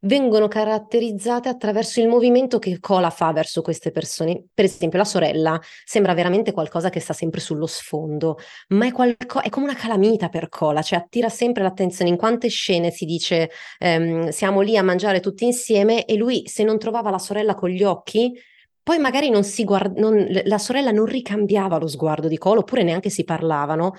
vengono 0.01 0.47
caratterizzate 0.47 1.49
attraverso 1.49 1.99
il 1.99 2.07
movimento 2.07 2.59
che 2.59 2.79
Cola 2.79 3.09
fa 3.09 3.31
verso 3.33 3.61
queste 3.61 3.91
persone. 3.91 4.45
Per 4.53 4.65
esempio, 4.65 4.97
la 4.97 5.05
sorella 5.05 5.59
sembra 5.83 6.13
veramente 6.13 6.51
qualcosa 6.51 6.89
che 6.89 6.99
sta 6.99 7.13
sempre 7.13 7.39
sullo 7.39 7.65
sfondo, 7.65 8.37
ma 8.69 8.85
è, 8.85 8.91
qualco- 8.91 9.41
è 9.41 9.49
come 9.49 9.65
una 9.65 9.75
calamita 9.75 10.29
per 10.29 10.49
Cola, 10.49 10.81
cioè 10.81 10.99
attira 10.99 11.29
sempre 11.29 11.63
l'attenzione. 11.63 12.09
In 12.09 12.17
quante 12.17 12.47
scene 12.47 12.91
si 12.91 13.05
dice 13.05 13.49
ehm, 13.79 14.29
siamo 14.29 14.61
lì 14.61 14.77
a 14.77 14.83
mangiare 14.83 15.19
tutti 15.19 15.45
insieme 15.45 16.05
e 16.05 16.15
lui, 16.15 16.43
se 16.47 16.63
non 16.63 16.79
trovava 16.79 17.09
la 17.09 17.19
sorella 17.19 17.55
con 17.55 17.69
gli 17.69 17.83
occhi, 17.83 18.33
poi 18.81 18.97
magari 18.97 19.29
non 19.29 19.43
si 19.43 19.65
guarda, 19.65 19.99
non, 19.99 20.25
la 20.45 20.57
sorella 20.57 20.89
non 20.89 21.05
ricambiava 21.05 21.77
lo 21.77 21.87
sguardo 21.87 22.27
di 22.27 22.39
Cola, 22.39 22.61
oppure 22.61 22.81
neanche 22.81 23.11
si 23.11 23.23
parlavano, 23.23 23.93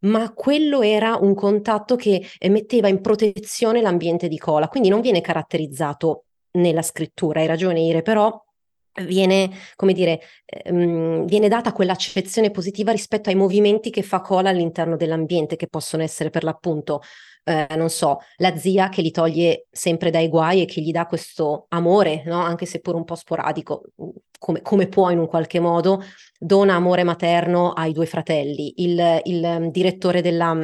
ma 0.00 0.32
quello 0.32 0.82
era 0.82 1.16
un 1.16 1.34
contatto 1.34 1.96
che 1.96 2.24
eh, 2.38 2.48
metteva 2.48 2.88
in 2.88 3.00
protezione 3.00 3.80
l'ambiente 3.80 4.28
di 4.28 4.38
cola, 4.38 4.68
quindi 4.68 4.88
non 4.88 5.00
viene 5.00 5.20
caratterizzato 5.20 6.24
nella 6.52 6.82
scrittura, 6.82 7.40
hai 7.40 7.46
ragione 7.46 7.80
Ire, 7.80 8.02
però 8.02 8.42
viene, 9.06 9.50
come 9.76 9.92
dire, 9.92 10.20
ehm, 10.46 11.24
viene 11.26 11.48
data 11.48 11.72
quell'accezione 11.72 12.50
positiva 12.50 12.92
rispetto 12.92 13.28
ai 13.30 13.36
movimenti 13.36 13.90
che 13.90 14.02
fa 14.02 14.20
cola 14.20 14.50
all'interno 14.50 14.96
dell'ambiente, 14.96 15.56
che 15.56 15.68
possono 15.68 16.02
essere 16.02 16.30
per 16.30 16.44
l'appunto 16.44 17.00
eh, 17.44 17.66
non 17.76 17.90
so, 17.90 18.18
la 18.36 18.56
zia 18.56 18.88
che 18.88 19.02
li 19.02 19.10
toglie 19.10 19.66
sempre 19.70 20.10
dai 20.10 20.28
guai 20.28 20.62
e 20.62 20.64
che 20.66 20.80
gli 20.80 20.90
dà 20.90 21.06
questo 21.06 21.66
amore, 21.70 22.22
no? 22.26 22.40
anche 22.40 22.66
se 22.66 22.80
pur 22.80 22.94
un 22.94 23.04
po' 23.04 23.14
sporadico, 23.14 23.82
come, 24.38 24.62
come, 24.62 24.88
può 24.88 25.10
in 25.10 25.18
un 25.18 25.26
qualche 25.26 25.60
modo, 25.60 26.02
dona 26.38 26.74
amore 26.74 27.02
materno 27.02 27.72
ai 27.72 27.92
due 27.92 28.06
fratelli. 28.06 28.74
Il, 28.76 29.20
il 29.24 29.68
direttore 29.70 30.22
della 30.22 30.54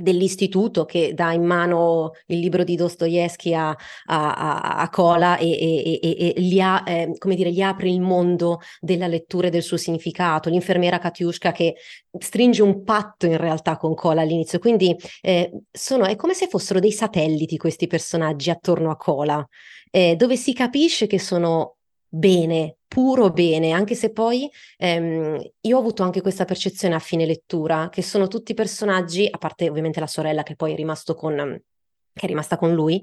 dell'istituto 0.00 0.84
che 0.84 1.14
dà 1.14 1.32
in 1.32 1.44
mano 1.44 2.12
il 2.26 2.38
libro 2.38 2.64
di 2.64 2.76
Dostoevsky 2.76 3.54
a, 3.54 3.76
a, 4.06 4.76
a 4.76 4.88
Cola 4.90 5.36
e, 5.36 5.50
e, 5.50 6.00
e, 6.02 6.34
e 6.36 6.40
gli, 6.40 6.60
ha, 6.60 6.82
eh, 6.86 7.12
dire, 7.18 7.50
gli, 7.50 7.62
apre 7.62 7.88
il 7.88 8.00
mondo 8.00 8.60
della 8.80 9.06
lettura 9.06 9.48
e 9.48 9.50
del 9.50 9.62
suo 9.62 9.76
significato, 9.76 10.48
l'infermiera 10.48 10.98
Katiushka 10.98 11.52
che 11.52 11.76
stringe 12.18 12.62
un 12.62 12.82
patto 12.82 13.26
in 13.26 13.36
realtà 13.36 13.76
con 13.76 13.94
Cola 13.94 14.22
all'inizio, 14.22 14.58
quindi 14.58 14.96
eh, 15.20 15.50
sono, 15.70 16.04
è 16.04 16.16
come 16.16 16.34
se 16.34 16.48
fossero 16.48 16.80
dei 16.80 16.92
satelliti 16.92 17.56
questi 17.56 17.86
personaggi 17.86 18.50
attorno 18.50 18.90
a 18.90 18.96
Cola, 18.96 19.46
eh, 19.90 20.16
dove 20.16 20.36
si 20.36 20.52
capisce 20.52 21.06
che 21.06 21.18
sono 21.18 21.76
bene, 22.08 22.76
puro 22.90 23.30
bene, 23.30 23.70
anche 23.70 23.94
se 23.94 24.10
poi 24.10 24.50
ehm, 24.76 25.40
io 25.60 25.76
ho 25.76 25.78
avuto 25.78 26.02
anche 26.02 26.20
questa 26.20 26.44
percezione 26.44 26.96
a 26.96 26.98
fine 26.98 27.24
lettura, 27.24 27.88
che 27.88 28.02
sono 28.02 28.26
tutti 28.26 28.52
personaggi, 28.52 29.28
a 29.30 29.38
parte 29.38 29.68
ovviamente 29.70 30.00
la 30.00 30.08
sorella 30.08 30.42
che 30.42 30.56
poi 30.56 30.72
è, 30.72 30.74
rimasto 30.74 31.14
con, 31.14 31.36
che 32.12 32.26
è 32.26 32.26
rimasta 32.26 32.58
con 32.58 32.74
lui, 32.74 33.00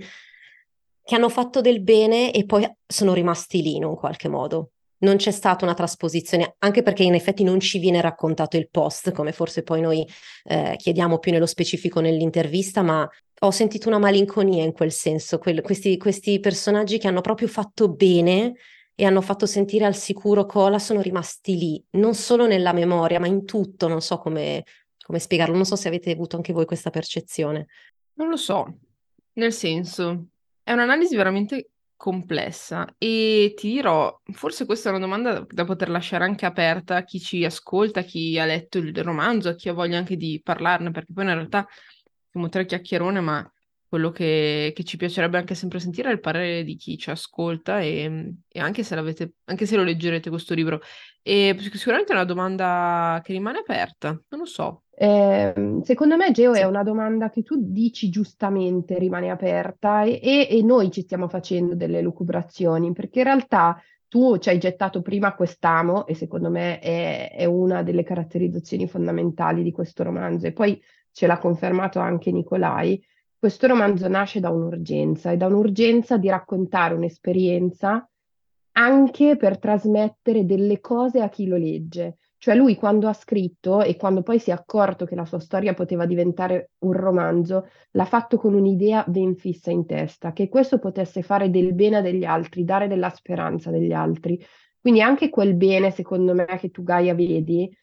che 1.02 1.16
hanno 1.16 1.30
fatto 1.30 1.62
del 1.62 1.82
bene 1.82 2.34
e 2.34 2.46
poi 2.46 2.70
sono 2.86 3.14
rimasti 3.14 3.62
lì 3.62 3.76
in 3.76 3.86
un 3.86 3.96
qualche 3.96 4.28
modo. 4.28 4.72
Non 5.00 5.16
c'è 5.16 5.32
stata 5.32 5.64
una 5.64 5.74
trasposizione, 5.74 6.56
anche 6.60 6.84
perché 6.84 7.04
in 7.04 7.14
effetti 7.14 7.46
non 7.46 7.62
ci 7.62 7.80
viene 7.80 8.02
raccontato 8.02 8.58
il 8.58 8.68
post, 8.70 9.14
come 9.14 9.32
forse 9.32 9.64
poi 9.64 9.80
noi 9.80 10.06
eh, 10.44 10.74
chiediamo 10.76 11.18
più 11.20 11.32
nello 11.32 11.46
specifico 11.46 12.02
nell'intervista, 12.02 12.82
ma 12.82 13.10
ho 13.40 13.52
sentito 13.52 13.88
una 13.88 14.00
malinconia 14.00 14.66
in 14.66 14.74
quel 14.74 14.92
senso, 14.92 15.38
quel, 15.38 15.62
questi, 15.62 15.96
questi 15.96 16.42
personaggi 16.42 16.98
che 16.98 17.08
hanno 17.08 17.22
proprio 17.22 17.48
fatto 17.48 17.88
bene 17.88 18.54
e 19.00 19.06
hanno 19.06 19.22
fatto 19.22 19.46
sentire 19.46 19.86
al 19.86 19.96
sicuro 19.96 20.48
Cola 20.48 20.80
sono 20.80 21.02
rimasti 21.02 21.56
lì, 21.56 21.86
non 21.92 22.16
solo 22.16 22.48
nella 22.48 22.74
memoria, 22.74 23.20
ma 23.20 23.28
in 23.28 23.46
tutto, 23.46 23.88
non 23.88 24.02
so 24.02 24.18
come, 24.18 24.64
come 25.06 25.20
spiegarlo, 25.20 25.54
non 25.54 25.66
so 25.66 25.76
se 25.76 25.88
avete 25.88 26.10
avuto 26.10 26.36
anche 26.36 26.52
voi 26.52 26.66
questa 26.66 26.90
percezione. 26.90 27.68
Non 28.14 28.28
lo 28.28 28.38
so, 28.38 28.80
nel 29.34 29.54
senso, 29.54 30.30
è 30.64 30.72
un'analisi 30.72 31.16
veramente 31.16 31.70
complessa 31.96 32.96
e 32.98 33.54
ti 33.56 33.70
dirò, 33.70 34.20
forse 34.32 34.66
questa 34.66 34.90
è 34.90 34.92
una 34.92 35.02
domanda 35.02 35.46
da 35.48 35.64
poter 35.64 35.90
lasciare 35.90 36.24
anche 36.24 36.48
aperta 36.48 36.96
a 36.96 37.04
chi 37.04 37.20
ci 37.20 37.46
ascolta, 37.46 38.00
a 38.00 38.04
chi 38.04 38.40
ha 38.40 38.46
letto 38.46 38.80
il 38.80 38.96
romanzo, 39.04 39.50
a 39.50 39.54
chi 39.54 39.70
ha 39.70 39.74
voglia 39.74 40.00
anche 40.00 40.18
di 40.18 40.42
parlarne, 40.44 40.90
perché 40.90 41.14
poi 41.14 41.26
in 41.26 41.34
realtà 41.36 41.68
siamo 42.32 42.50
tre 42.50 42.66
chiacchierone, 42.66 43.20
ma 43.20 43.52
quello 43.98 44.12
che, 44.12 44.72
che, 44.76 44.84
ci 44.84 44.96
piacerebbe 44.96 45.40
anche 45.40 45.56
sempre 45.56 45.80
sentire 45.80 46.10
è 46.10 46.14
il 46.14 46.20
parere 46.20 46.64
di 46.64 46.76
chi 46.76 46.98
ci 46.98 47.10
ascolta 47.10 47.80
e, 47.80 48.36
e 48.48 48.60
anche, 48.60 48.84
se 48.84 48.96
anche, 49.46 49.66
se 49.66 49.76
lo 49.76 49.84
leggerete 49.84 50.30
questo 50.30 50.54
libro. 50.54 50.82
E 51.24 51.58
sicuramente 51.74 52.14
è 52.14 52.16
una 52.16 52.24
domanda 52.24 53.20
che 53.24 53.34
rimane 53.34 53.58
aperta, 53.58 54.10
non 54.30 54.40
lo 54.40 54.46
so. 54.46 54.84
Eh, 54.96 55.80
secondo 55.84 56.16
me, 56.16 56.32
Geo, 56.32 56.54
sì. 56.54 56.62
è 56.62 56.64
una 56.64 56.84
domanda 56.84 57.30
che 57.32 57.42
tu 57.42 57.56
dici 57.60 58.10
giustamente 58.10 58.98
rimane 59.00 59.32
aperta 59.32 60.04
e, 60.04 60.20
e, 60.22 60.62
noi 60.64 60.92
ci 60.92 61.02
stiamo 61.02 61.28
facendo 61.28 61.76
delle 61.76 62.02
lucubrazioni, 62.02 62.94
perché 62.94 63.20
in 63.20 63.26
realtà 63.26 63.82
tu 64.08 64.38
ci 64.38 64.50
hai 64.50 64.60
gettato 64.60 65.02
prima 65.02 65.34
quest'amo 65.34 66.06
e 66.06 66.14
secondo 66.14 66.50
me 66.50 66.80
è, 66.80 67.32
è 67.32 67.46
una 67.46 67.82
delle 67.82 68.04
caratterizzazioni 68.04 68.88
fondamentali 68.88 69.64
di 69.64 69.72
questo 69.72 70.04
romanzo 70.04 70.48
e 70.48 70.54
poi 70.54 70.82
ce 71.12 71.28
l'ha 71.28 71.40
confermato 71.40 72.00
anche 72.00 72.32
Nicolai 72.32 73.04
questo 73.48 73.68
romanzo 73.68 74.10
nasce 74.10 74.42
da 74.42 74.50
un'urgenza 74.50 75.32
e 75.32 75.38
da 75.38 75.46
un'urgenza 75.46 76.18
di 76.18 76.28
raccontare 76.28 76.96
un'esperienza 76.96 78.06
anche 78.74 79.38
per 79.38 79.58
trasmettere 79.58 80.44
delle 80.44 80.82
cose 80.82 81.22
a 81.22 81.30
chi 81.30 81.48
lo 81.48 81.56
legge. 81.56 82.18
Cioè 82.38 82.56
lui 82.56 82.76
quando 82.76 83.08
ha 83.08 83.14
scritto 83.14 83.82
e 83.82 83.96
quando 83.96 84.22
poi 84.22 84.38
si 84.40 84.50
è 84.50 84.54
accorto 84.54 85.06
che 85.06 85.16
la 85.16 85.24
sua 85.24 85.40
storia 85.40 85.74
poteva 85.74 86.06
diventare 86.06 86.72
un 86.80 86.92
romanzo, 86.92 87.70
l'ha 87.92 88.04
fatto 88.04 88.36
con 88.36 88.54
un'idea 88.54 89.06
ben 89.08 89.38
fissa 89.38 89.72
in 89.72 89.86
testa, 89.86 90.34
che 90.34 90.50
questo 90.50 90.78
potesse 90.78 91.22
fare 91.22 91.50
del 91.50 91.74
bene 91.74 92.02
degli 92.02 92.26
altri, 92.26 92.66
dare 92.66 92.90
della 92.90 93.10
speranza 93.12 93.70
agli 93.70 93.94
altri. 93.94 94.46
Quindi 94.78 95.02
anche 95.02 95.30
quel 95.30 95.56
bene, 95.56 95.92
secondo 95.92 96.34
me, 96.34 96.46
che 96.60 96.70
tu 96.70 96.84
Gaia 96.84 97.16
vedi, 97.16 97.74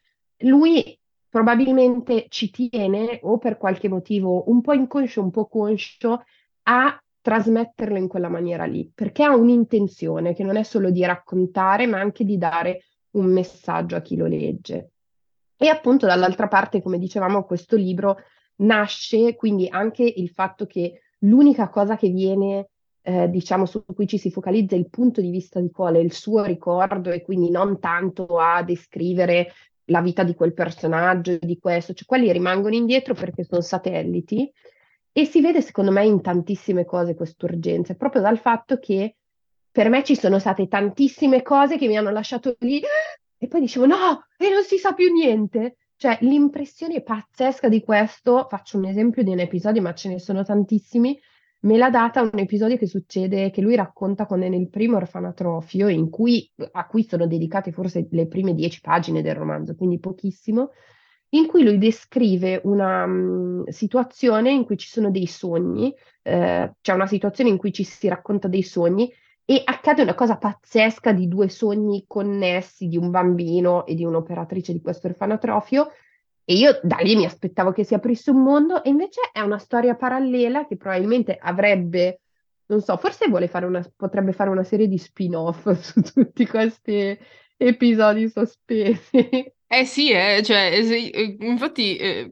lui 0.40 0.98
probabilmente 1.34 2.26
ci 2.28 2.48
tiene 2.48 3.18
o 3.24 3.38
per 3.38 3.56
qualche 3.56 3.88
motivo 3.88 4.48
un 4.52 4.60
po' 4.60 4.72
inconscio, 4.72 5.20
un 5.20 5.32
po' 5.32 5.48
conscio 5.48 6.22
a 6.62 7.02
trasmetterlo 7.20 7.98
in 7.98 8.06
quella 8.06 8.28
maniera 8.28 8.66
lì, 8.66 8.88
perché 8.94 9.24
ha 9.24 9.34
un'intenzione 9.34 10.32
che 10.32 10.44
non 10.44 10.54
è 10.54 10.62
solo 10.62 10.90
di 10.90 11.04
raccontare, 11.04 11.88
ma 11.88 11.98
anche 11.98 12.24
di 12.24 12.38
dare 12.38 12.84
un 13.16 13.32
messaggio 13.32 13.96
a 13.96 14.00
chi 14.00 14.14
lo 14.14 14.26
legge. 14.26 14.92
E 15.56 15.66
appunto 15.66 16.06
dall'altra 16.06 16.46
parte, 16.46 16.80
come 16.80 16.98
dicevamo, 16.98 17.42
questo 17.42 17.74
libro 17.74 18.18
nasce 18.58 19.34
quindi 19.34 19.66
anche 19.68 20.04
il 20.04 20.28
fatto 20.28 20.66
che 20.66 21.00
l'unica 21.22 21.68
cosa 21.68 21.96
che 21.96 22.10
viene, 22.10 22.68
eh, 23.02 23.28
diciamo, 23.28 23.66
su 23.66 23.84
cui 23.92 24.06
ci 24.06 24.18
si 24.18 24.30
focalizza 24.30 24.76
è 24.76 24.78
il 24.78 24.88
punto 24.88 25.20
di 25.20 25.30
vista 25.30 25.58
di 25.58 25.72
Cole, 25.72 25.98
il 25.98 26.12
suo 26.12 26.44
ricordo 26.44 27.10
e 27.10 27.22
quindi 27.22 27.50
non 27.50 27.80
tanto 27.80 28.38
a 28.38 28.62
descrivere 28.62 29.48
la 29.86 30.00
vita 30.00 30.22
di 30.22 30.34
quel 30.34 30.54
personaggio, 30.54 31.38
di 31.40 31.58
questo, 31.58 31.92
cioè 31.92 32.06
quelli 32.06 32.32
rimangono 32.32 32.74
indietro 32.74 33.14
perché 33.14 33.44
sono 33.44 33.60
satelliti 33.60 34.50
e 35.12 35.24
si 35.24 35.40
vede 35.40 35.60
secondo 35.60 35.90
me 35.90 36.04
in 36.04 36.20
tantissime 36.20 36.84
cose 36.84 37.14
quest'urgenza, 37.14 37.94
proprio 37.94 38.22
dal 38.22 38.38
fatto 38.38 38.78
che 38.78 39.16
per 39.70 39.88
me 39.88 40.04
ci 40.04 40.16
sono 40.16 40.38
state 40.38 40.68
tantissime 40.68 41.42
cose 41.42 41.76
che 41.76 41.86
mi 41.86 41.96
hanno 41.96 42.10
lasciato 42.10 42.56
lì 42.60 42.80
e 43.36 43.48
poi 43.48 43.60
dicevo 43.60 43.86
no, 43.86 44.26
e 44.36 44.48
non 44.48 44.62
si 44.62 44.78
sa 44.78 44.92
più 44.92 45.12
niente. 45.12 45.76
Cioè 45.96 46.18
l'impressione 46.22 47.02
pazzesca 47.02 47.68
di 47.68 47.82
questo, 47.82 48.46
faccio 48.48 48.78
un 48.78 48.86
esempio 48.86 49.22
di 49.22 49.30
un 49.30 49.38
episodio, 49.38 49.82
ma 49.82 49.94
ce 49.94 50.08
ne 50.08 50.18
sono 50.18 50.42
tantissimi, 50.42 51.18
me 51.64 51.76
l'ha 51.76 51.90
data 51.90 52.20
un 52.20 52.38
episodio 52.38 52.76
che 52.76 52.86
succede, 52.86 53.50
che 53.50 53.60
lui 53.60 53.74
racconta 53.74 54.26
quando 54.26 54.46
è 54.46 54.48
nel 54.48 54.68
primo 54.68 54.96
orfanatrofio, 54.96 55.88
cui, 56.10 56.50
a 56.72 56.86
cui 56.86 57.04
sono 57.04 57.26
dedicate 57.26 57.72
forse 57.72 58.06
le 58.10 58.26
prime 58.26 58.54
dieci 58.54 58.80
pagine 58.80 59.22
del 59.22 59.34
romanzo, 59.34 59.74
quindi 59.74 59.98
pochissimo, 59.98 60.70
in 61.30 61.46
cui 61.46 61.64
lui 61.64 61.78
descrive 61.78 62.60
una 62.64 63.04
um, 63.04 63.64
situazione 63.66 64.52
in 64.52 64.64
cui 64.64 64.76
ci 64.76 64.88
sono 64.88 65.10
dei 65.10 65.26
sogni, 65.26 65.92
eh, 66.22 66.74
c'è 66.80 66.92
una 66.92 67.06
situazione 67.06 67.50
in 67.50 67.56
cui 67.56 67.72
ci 67.72 67.82
si 67.82 68.08
racconta 68.08 68.46
dei 68.46 68.62
sogni 68.62 69.12
e 69.46 69.60
accade 69.64 70.02
una 70.02 70.14
cosa 70.14 70.36
pazzesca 70.36 71.12
di 71.12 71.28
due 71.28 71.48
sogni 71.48 72.04
connessi 72.06 72.86
di 72.86 72.96
un 72.96 73.10
bambino 73.10 73.84
e 73.84 73.94
di 73.94 74.04
un'operatrice 74.04 74.72
di 74.72 74.80
questo 74.80 75.08
orfanotrofio 75.08 75.88
e 76.44 76.54
io 76.54 76.78
da 76.82 76.98
lì 77.00 77.16
mi 77.16 77.24
aspettavo 77.24 77.72
che 77.72 77.84
si 77.84 77.94
aprisse 77.94 78.30
un 78.30 78.42
mondo 78.42 78.82
e 78.84 78.90
invece 78.90 79.20
è 79.32 79.40
una 79.40 79.58
storia 79.58 79.94
parallela 79.94 80.66
che 80.66 80.76
probabilmente 80.76 81.38
avrebbe, 81.40 82.20
non 82.66 82.82
so, 82.82 82.96
forse 82.98 83.26
fare 83.48 83.64
una, 83.64 83.84
potrebbe 83.96 84.32
fare 84.32 84.50
una 84.50 84.64
serie 84.64 84.86
di 84.86 84.98
spin-off 84.98 85.70
su 85.80 86.02
tutti 86.02 86.46
questi 86.46 87.18
episodi 87.56 88.28
sospesi. 88.28 89.52
Eh 89.66 89.84
sì, 89.86 90.10
eh, 90.10 90.42
cioè, 90.44 90.70
eh, 90.72 91.36
infatti 91.40 91.96
eh, 91.96 92.30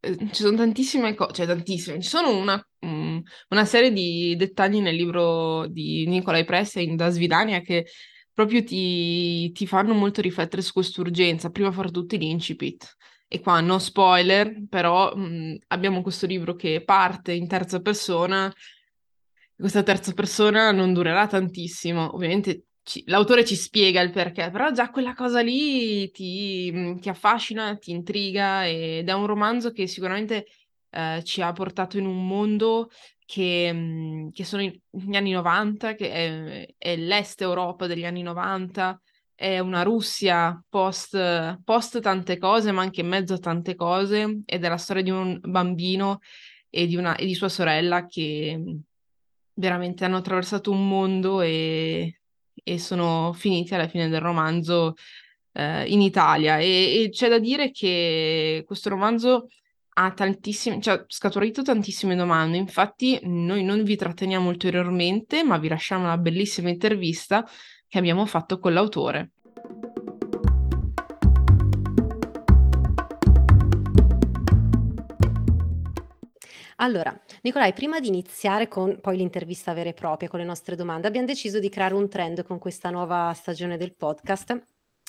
eh, 0.00 0.16
ci 0.32 0.42
sono 0.42 0.56
tantissime 0.56 1.14
cose, 1.14 1.32
cioè 1.32 1.46
tantissime, 1.46 2.00
ci 2.00 2.08
sono 2.08 2.36
una, 2.36 2.62
um, 2.80 3.22
una, 3.48 3.64
serie 3.64 3.92
di 3.92 4.34
dettagli 4.36 4.80
nel 4.80 4.94
libro 4.94 5.66
di 5.66 6.06
Nicolai 6.06 6.44
Pressa 6.44 6.80
in 6.80 6.96
Das 6.96 7.16
Vidania 7.16 7.60
che 7.60 7.86
proprio 8.32 8.62
ti, 8.64 9.50
ti 9.52 9.66
fanno 9.66 9.94
molto 9.94 10.20
riflettere 10.20 10.60
su 10.60 10.72
quest'urgenza, 10.72 11.50
prima 11.50 11.70
fra 11.70 11.88
tutti 11.88 12.18
l'incipit. 12.18 12.96
E 13.26 13.40
qua 13.40 13.60
no 13.60 13.78
spoiler, 13.78 14.66
però 14.68 15.14
mh, 15.14 15.58
abbiamo 15.68 16.02
questo 16.02 16.26
libro 16.26 16.54
che 16.54 16.82
parte 16.84 17.32
in 17.32 17.48
terza 17.48 17.80
persona, 17.80 18.52
questa 19.56 19.82
terza 19.82 20.12
persona 20.12 20.70
non 20.72 20.92
durerà 20.92 21.26
tantissimo, 21.26 22.14
ovviamente 22.14 22.66
ci, 22.84 23.02
l'autore 23.06 23.44
ci 23.44 23.56
spiega 23.56 24.00
il 24.02 24.10
perché, 24.10 24.50
però 24.50 24.70
già 24.70 24.90
quella 24.90 25.14
cosa 25.14 25.40
lì 25.40 26.10
ti, 26.10 26.70
mm, 26.72 26.98
ti 26.98 27.08
affascina, 27.08 27.76
ti 27.76 27.90
intriga 27.90 28.66
ed 28.68 29.08
è 29.08 29.12
un 29.12 29.26
romanzo 29.26 29.72
che 29.72 29.86
sicuramente 29.86 30.46
eh, 30.90 31.22
ci 31.24 31.40
ha 31.42 31.52
portato 31.52 31.98
in 31.98 32.06
un 32.06 32.26
mondo 32.26 32.90
che, 33.24 33.70
mm, 33.72 34.28
che 34.30 34.44
sono 34.44 34.62
gli 34.62 35.16
anni 35.16 35.30
90, 35.32 35.94
che 35.94 36.10
è, 36.10 36.74
è, 36.76 36.96
l'est 36.96 37.40
Europa 37.40 37.86
degli 37.86 38.04
anni 38.04 38.22
90, 38.22 39.00
è 39.34 39.58
una 39.58 39.82
Russia 39.82 40.62
post, 40.68 41.60
post 41.64 42.00
tante 42.00 42.38
cose, 42.38 42.72
ma 42.72 42.82
anche 42.82 43.00
in 43.00 43.08
mezzo 43.08 43.34
a 43.34 43.38
tante 43.38 43.74
cose, 43.74 44.42
ed 44.44 44.64
è 44.64 44.68
la 44.68 44.76
storia 44.76 45.02
di 45.02 45.10
un 45.10 45.38
bambino 45.42 46.20
e 46.70 46.86
di, 46.86 46.96
una, 46.96 47.16
e 47.16 47.26
di 47.26 47.34
sua 47.34 47.48
sorella 47.48 48.06
che 48.06 48.60
veramente 49.54 50.04
hanno 50.04 50.16
attraversato 50.16 50.70
un 50.70 50.88
mondo 50.88 51.40
e 51.40 52.18
e 52.64 52.78
sono 52.78 53.32
finiti 53.34 53.74
alla 53.74 53.88
fine 53.88 54.08
del 54.08 54.20
romanzo 54.20 54.94
eh, 55.52 55.86
in 55.86 56.00
Italia. 56.00 56.58
E, 56.58 57.04
e, 57.04 57.08
c'è 57.10 57.28
da 57.28 57.38
dire 57.38 57.70
che 57.70 58.64
questo 58.66 58.88
romanzo 58.88 59.48
ha 59.96 60.12
tantissime, 60.12 60.80
cioè, 60.80 60.94
ha 60.94 61.04
scaturito 61.06 61.62
tantissime 61.62 62.16
domande. 62.16 62.56
Infatti, 62.56 63.20
noi 63.22 63.62
non 63.62 63.84
vi 63.84 63.96
tratteniamo 63.96 64.48
ulteriormente, 64.48 65.44
ma 65.44 65.58
vi 65.58 65.68
lasciamo 65.68 66.04
una 66.04 66.18
bellissima 66.18 66.70
intervista 66.70 67.46
che 67.94 68.00
abbiamo 68.00 68.26
fatto 68.26 68.58
con 68.58 68.72
l'autore. 68.72 69.30
Allora, 76.78 77.16
Nicolai, 77.42 77.72
prima 77.72 78.00
di 78.00 78.08
iniziare 78.08 78.66
con 78.66 78.98
poi 79.00 79.16
l'intervista 79.16 79.72
vera 79.74 79.90
e 79.90 79.92
propria, 79.92 80.28
con 80.28 80.40
le 80.40 80.44
nostre 80.44 80.74
domande, 80.74 81.06
abbiamo 81.06 81.28
deciso 81.28 81.60
di 81.60 81.68
creare 81.68 81.94
un 81.94 82.08
trend 82.08 82.42
con 82.42 82.58
questa 82.58 82.90
nuova 82.90 83.32
stagione 83.32 83.76
del 83.76 83.94
podcast 83.94 84.60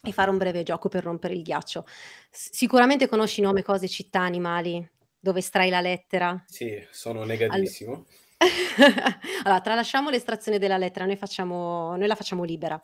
e 0.03 0.11
fare 0.11 0.29
un 0.29 0.37
breve 0.37 0.61
gioco 0.61 0.87
per 0.87 1.05
rompere 1.05 1.33
il 1.33 1.41
ghiaccio. 1.41 1.85
S- 2.29 2.51
sicuramente 2.51 3.07
conosci 3.07 3.41
nome, 3.41 3.63
cose, 3.63 3.87
città, 3.87 4.19
animali, 4.19 4.87
dove 5.19 5.39
estrai 5.39 5.71
la 5.71 5.81
lettera? 5.81 6.43
Sì, 6.45 6.85
sono 6.91 7.23
negatissimo. 7.23 7.93
All- 7.93 8.05
allora, 9.43 9.61
tralasciamo 9.61 10.09
l'estrazione 10.09 10.59
della 10.59 10.77
lettera, 10.77 11.05
noi, 11.05 11.15
facciamo, 11.15 11.95
noi 11.95 12.07
la 12.07 12.15
facciamo 12.15 12.43
libera. 12.43 12.81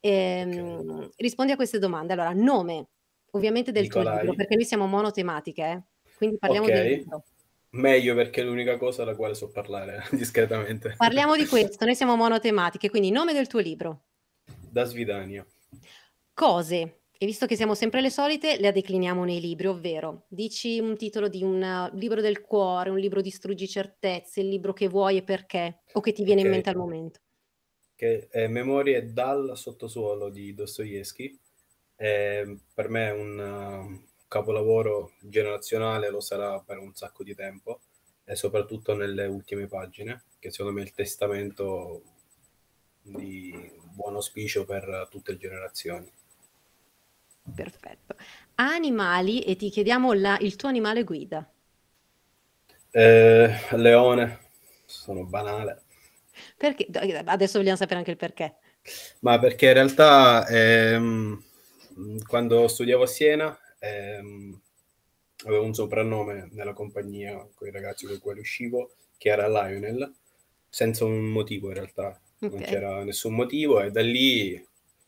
Ehm, 0.00 0.88
okay. 0.88 1.10
Rispondi 1.16 1.52
a 1.52 1.56
queste 1.56 1.78
domande. 1.78 2.12
Allora, 2.12 2.32
nome, 2.32 2.88
ovviamente 3.32 3.72
del 3.72 3.88
tuo 3.88 4.00
libro, 4.00 4.34
perché 4.34 4.54
noi 4.54 4.64
siamo 4.64 4.86
monotematiche, 4.86 5.62
eh? 5.62 5.82
quindi 6.16 6.38
parliamo 6.38 6.66
del 6.66 6.86
libro. 6.86 7.24
Meglio 7.70 8.14
perché 8.14 8.40
è 8.40 8.44
l'unica 8.44 8.78
cosa 8.78 9.02
alla 9.02 9.14
quale 9.14 9.34
so 9.34 9.50
parlare 9.50 10.04
discretamente. 10.12 10.94
Parliamo 10.96 11.36
di 11.36 11.44
questo, 11.46 11.84
noi 11.84 11.94
siamo 11.94 12.16
monotematiche, 12.16 12.88
quindi 12.90 13.10
nome 13.10 13.32
del 13.32 13.46
tuo 13.46 13.60
libro. 13.60 14.04
Da 14.44 14.84
Svidania. 14.84 15.44
Cose, 16.32 17.00
e 17.18 17.26
visto 17.26 17.46
che 17.46 17.56
siamo 17.56 17.74
sempre 17.74 18.00
le 18.00 18.10
solite, 18.10 18.58
le 18.58 18.72
decliniamo 18.72 19.24
nei 19.24 19.40
libri, 19.40 19.66
ovvero 19.66 20.24
dici 20.28 20.78
un 20.78 20.96
titolo 20.96 21.28
di 21.28 21.42
un 21.42 21.90
libro 21.94 22.20
del 22.20 22.40
cuore, 22.40 22.90
un 22.90 22.98
libro 22.98 23.20
di 23.20 23.30
struggi 23.30 23.66
certezze, 23.68 24.40
il 24.40 24.48
libro 24.48 24.72
che 24.72 24.88
vuoi 24.88 25.18
e 25.18 25.22
perché, 25.22 25.82
o 25.92 26.00
che 26.00 26.12
ti 26.12 26.24
viene 26.24 26.40
okay. 26.40 26.50
in 26.50 26.56
mente 26.56 26.70
al 26.70 26.76
momento. 26.76 27.20
Che 27.94 28.28
è 28.28 28.46
Memorie 28.46 29.12
dal 29.12 29.52
sottosuolo 29.56 30.28
di 30.28 30.52
Dostoevsky. 30.54 31.38
per 31.96 32.88
me 32.88 33.08
è 33.08 33.12
un, 33.12 33.38
uh, 33.38 34.06
capolavoro 34.28 35.12
generazionale 35.20 36.10
lo 36.10 36.20
sarà 36.20 36.60
per 36.60 36.78
un 36.78 36.94
sacco 36.94 37.22
di 37.22 37.34
tempo 37.34 37.80
e 38.24 38.34
soprattutto 38.34 38.94
nelle 38.94 39.26
ultime 39.26 39.66
pagine, 39.66 40.24
che 40.38 40.50
secondo 40.50 40.72
me 40.72 40.80
è 40.82 40.84
il 40.84 40.94
testamento 40.94 42.02
di 43.00 43.54
buon 43.92 44.16
auspicio 44.16 44.64
per 44.64 45.06
tutte 45.10 45.32
le 45.32 45.38
generazioni. 45.38 46.10
Perfetto. 47.54 48.16
Animali 48.56 49.42
e 49.42 49.56
ti 49.56 49.70
chiediamo 49.70 50.12
la, 50.12 50.36
il 50.40 50.56
tuo 50.56 50.68
animale 50.68 51.04
guida. 51.04 51.48
Eh, 52.90 53.54
leone, 53.72 54.40
sono 54.84 55.24
banale. 55.24 55.82
Perché? 56.56 56.86
Adesso 57.24 57.58
vogliamo 57.58 57.76
sapere 57.76 57.98
anche 57.98 58.10
il 58.12 58.16
perché. 58.16 58.56
Ma 59.20 59.38
perché 59.38 59.66
in 59.66 59.72
realtà 59.72 60.46
ehm, 60.46 61.42
quando 62.26 62.68
studiavo 62.68 63.02
a 63.02 63.06
Siena 63.06 63.58
ehm, 63.78 64.60
avevo 65.46 65.64
un 65.64 65.74
soprannome 65.74 66.48
nella 66.52 66.72
compagnia 66.72 67.46
con 67.54 67.68
i 67.68 67.70
ragazzi 67.70 68.06
con 68.06 68.16
i 68.16 68.20
quali 68.20 68.40
uscivo, 68.40 68.94
che 69.18 69.28
era 69.28 69.48
Lionel, 69.48 70.12
senza 70.68 71.04
un 71.04 71.24
motivo 71.24 71.68
in 71.68 71.74
realtà, 71.74 72.20
okay. 72.38 72.50
non 72.50 72.60
c'era 72.62 73.04
nessun 73.04 73.34
motivo 73.34 73.80
e 73.80 73.90
da 73.90 74.02
lì 74.02 74.65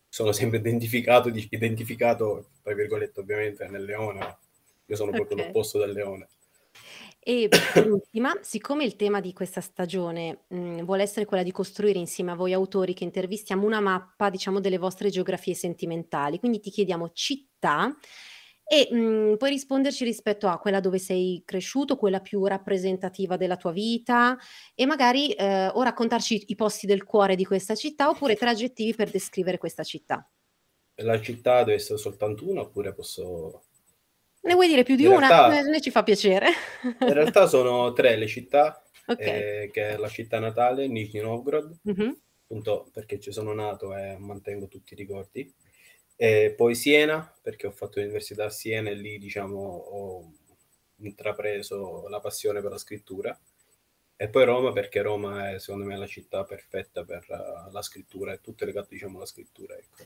sono 0.08 0.32
sempre 0.32 0.58
identificato, 0.58 1.28
identificato 1.28 2.50
tra 2.62 2.74
virgolette 2.74 3.20
ovviamente 3.20 3.66
nel 3.68 3.84
leone, 3.84 4.38
io 4.86 4.96
sono 4.96 5.10
okay. 5.10 5.24
proprio 5.24 5.46
l'opposto 5.46 5.78
del 5.78 5.92
leone. 5.92 6.28
E 7.20 7.48
per 7.48 7.90
ultima, 7.90 8.38
siccome 8.40 8.84
il 8.84 8.96
tema 8.96 9.20
di 9.20 9.32
questa 9.32 9.60
stagione 9.60 10.44
mh, 10.48 10.58
mm, 10.58 10.78
vuole 10.82 11.02
essere 11.02 11.26
quella 11.26 11.42
di 11.42 11.52
costruire 11.52 11.98
insieme 11.98 12.30
a 12.30 12.34
voi 12.34 12.52
autori 12.52 12.94
che 12.94 13.04
intervistiamo 13.04 13.66
una 13.66 13.80
mappa, 13.80 14.30
diciamo, 14.30 14.60
delle 14.60 14.78
vostre 14.78 15.10
geografie 15.10 15.54
sentimentali, 15.54 16.38
quindi 16.38 16.60
ti 16.60 16.70
chiediamo 16.70 17.10
città 17.12 17.94
e, 18.70 18.88
mhmm, 18.90 19.36
puoi 19.38 19.50
risponderci 19.50 20.04
rispetto 20.04 20.46
a 20.46 20.58
quella 20.58 20.80
dove 20.80 20.98
sei 20.98 21.42
cresciuto, 21.46 21.96
quella 21.96 22.20
più 22.20 22.44
rappresentativa 22.44 23.36
della 23.38 23.56
tua 23.56 23.72
vita 23.72 24.36
e 24.74 24.84
magari, 24.84 25.32
ehm, 25.32 25.70
o 25.74 25.82
raccontarci 25.82 26.44
i 26.48 26.54
posti 26.54 26.86
del 26.86 27.04
cuore 27.04 27.34
di 27.34 27.46
questa 27.46 27.74
città, 27.74 28.10
oppure 28.10 28.34
tre 28.36 28.50
aggettivi 28.50 28.94
per 28.94 29.10
descrivere 29.10 29.56
questa 29.58 29.82
città. 29.84 30.28
la 31.00 31.20
città 31.20 31.58
deve 31.60 31.74
essere 31.74 31.98
soltanto 31.98 32.48
una 32.48 32.60
oppure 32.62 32.92
posso... 32.92 33.62
Ne 34.42 34.54
vuoi 34.54 34.68
dire 34.68 34.82
più 34.82 34.96
di 34.96 35.04
In 35.04 35.10
una? 35.12 35.28
realtà- 35.28 35.62
Ne 35.70 35.80
ci 35.80 35.90
fa 35.90 36.02
piacere. 36.02 36.48
In 36.82 37.12
realtà 37.12 37.46
sono 37.46 37.92
tre 37.92 38.16
le 38.16 38.26
città, 38.26 38.82
Ok. 39.06 39.18
eh, 39.20 39.70
che 39.72 39.90
è 39.90 39.96
la 39.96 40.08
città 40.08 40.38
natale, 40.40 40.88
Nizhny 40.88 41.20
Novgorod, 41.20 41.72
Mhm. 41.82 42.20
appunto 42.44 42.88
perché 42.92 43.18
ci 43.20 43.30
sono 43.32 43.52
nato 43.54 43.96
e 43.96 44.16
mantengo 44.18 44.66
tutti 44.68 44.94
i 44.94 44.96
ricordi. 44.96 45.52
E 46.20 46.52
poi 46.56 46.74
Siena, 46.74 47.32
perché 47.40 47.68
ho 47.68 47.70
fatto 47.70 48.00
l'università 48.00 48.46
a 48.46 48.50
Siena 48.50 48.90
e 48.90 48.94
lì, 48.94 49.18
diciamo, 49.18 49.56
ho 49.56 50.32
intrapreso 50.96 52.08
la 52.08 52.18
passione 52.18 52.60
per 52.60 52.72
la 52.72 52.78
scrittura. 52.78 53.38
E 54.16 54.28
poi 54.28 54.44
Roma, 54.44 54.72
perché 54.72 55.00
Roma 55.00 55.52
è, 55.52 55.60
secondo 55.60 55.86
me, 55.86 55.96
la 55.96 56.08
città 56.08 56.42
perfetta 56.42 57.04
per 57.04 57.24
eh, 57.28 57.70
la 57.70 57.82
scrittura, 57.82 58.32
è 58.32 58.40
tutto 58.40 58.64
legato, 58.64 58.88
diciamo, 58.90 59.18
alla 59.18 59.26
scrittura, 59.26 59.76
ecco. 59.76 60.04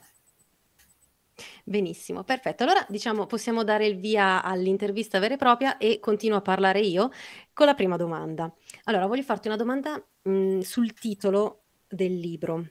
Benissimo, 1.64 2.24
perfetto. 2.24 2.64
Allora, 2.64 2.84
diciamo, 2.90 3.24
possiamo 3.24 3.64
dare 3.64 3.86
il 3.86 3.96
via 3.98 4.42
all'intervista 4.42 5.18
vera 5.18 5.32
e 5.32 5.38
propria 5.38 5.78
e 5.78 5.98
continuo 5.98 6.36
a 6.36 6.42
parlare 6.42 6.80
io 6.80 7.08
con 7.54 7.64
la 7.64 7.74
prima 7.74 7.96
domanda. 7.96 8.54
Allora, 8.84 9.06
voglio 9.06 9.22
farti 9.22 9.48
una 9.48 9.56
domanda, 9.56 10.06
mh, 10.24 10.58
sul 10.58 10.92
titolo 10.92 11.62
del 11.88 12.18
libro. 12.18 12.66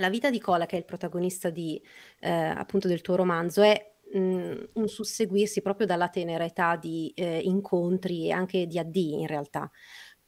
La 0.00 0.08
vita 0.08 0.30
di 0.30 0.40
Cola, 0.40 0.66
che 0.66 0.76
è 0.76 0.78
il 0.78 0.86
protagonista 0.86 1.50
di, 1.50 1.80
eh, 2.20 2.30
appunto 2.30 2.88
del 2.88 3.02
tuo 3.02 3.16
romanzo, 3.16 3.60
è 3.60 3.92
mh, 4.12 4.54
un 4.72 4.88
susseguirsi 4.88 5.60
proprio 5.60 5.86
dalla 5.86 6.08
tenera 6.08 6.44
età 6.44 6.76
di 6.76 7.12
eh, 7.14 7.40
incontri 7.40 8.26
e 8.26 8.32
anche 8.32 8.66
di 8.66 8.78
addii 8.78 9.20
in 9.20 9.26
realtà. 9.26 9.70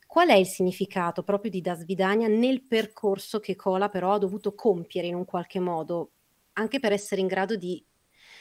Qual 0.06 0.28
è 0.28 0.34
il 0.34 0.46
significato 0.46 1.22
proprio 1.22 1.50
di 1.50 1.62
Das 1.62 1.84
Vidania 1.86 2.28
nel 2.28 2.62
percorso 2.62 3.40
che 3.40 3.56
Cola 3.56 3.88
però 3.88 4.12
ha 4.12 4.18
dovuto 4.18 4.54
compiere 4.54 5.06
in 5.06 5.14
un 5.14 5.24
qualche 5.24 5.58
modo, 5.58 6.10
anche 6.54 6.78
per 6.80 6.92
essere 6.92 7.22
in 7.22 7.26
grado 7.26 7.56
di, 7.56 7.82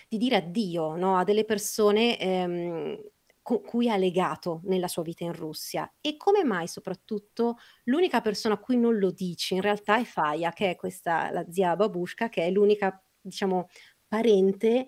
di 0.10 0.18
dire 0.18 0.36
addio, 0.36 0.98
no, 0.98 1.18
a 1.18 1.24
delle 1.24 1.46
persone 1.46 2.20
ehm, 2.20 3.02
con 3.42 3.62
cui 3.64 3.90
ha 3.90 3.98
legato 3.98 4.62
nella 4.66 4.88
sua 4.88 5.04
vita 5.04 5.24
in 5.24 5.34
Russia? 5.34 5.92
E 6.02 6.18
come 6.18 6.44
mai 6.44 6.68
soprattutto 6.68 7.58
l'unica 7.86 8.22
persona 8.22 8.56
a 8.56 8.60
cui 8.60 8.78
non 8.78 8.98
lo 8.98 9.12
dice 9.12 9.56
in 9.56 9.62
realtà 9.62 9.98
è 10.00 10.04
Faya, 10.04 10.52
che 10.54 10.72
è 10.72 10.76
questa, 10.76 11.32
la 11.32 11.46
zia 11.50 11.76
Babushka, 11.76 12.30
che 12.30 12.46
è 12.46 12.52
l'unica, 12.52 13.04
diciamo, 13.20 13.68
parente 14.08 14.88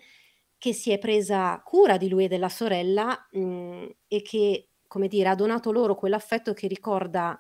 che 0.58 0.74
si 0.74 0.92
è 0.92 0.98
presa 0.98 1.62
cura 1.64 1.98
di 1.98 2.08
lui 2.10 2.26
e 2.26 2.28
della 2.28 2.50
sorella 2.50 3.28
mh, 3.32 3.86
e 4.08 4.22
che, 4.22 4.70
come 4.88 5.08
dire, 5.08 5.30
ha 5.30 5.36
donato 5.36 5.72
loro 5.72 5.96
quell'affetto 5.96 6.54
che 6.54 6.68
ricorda 6.68 7.40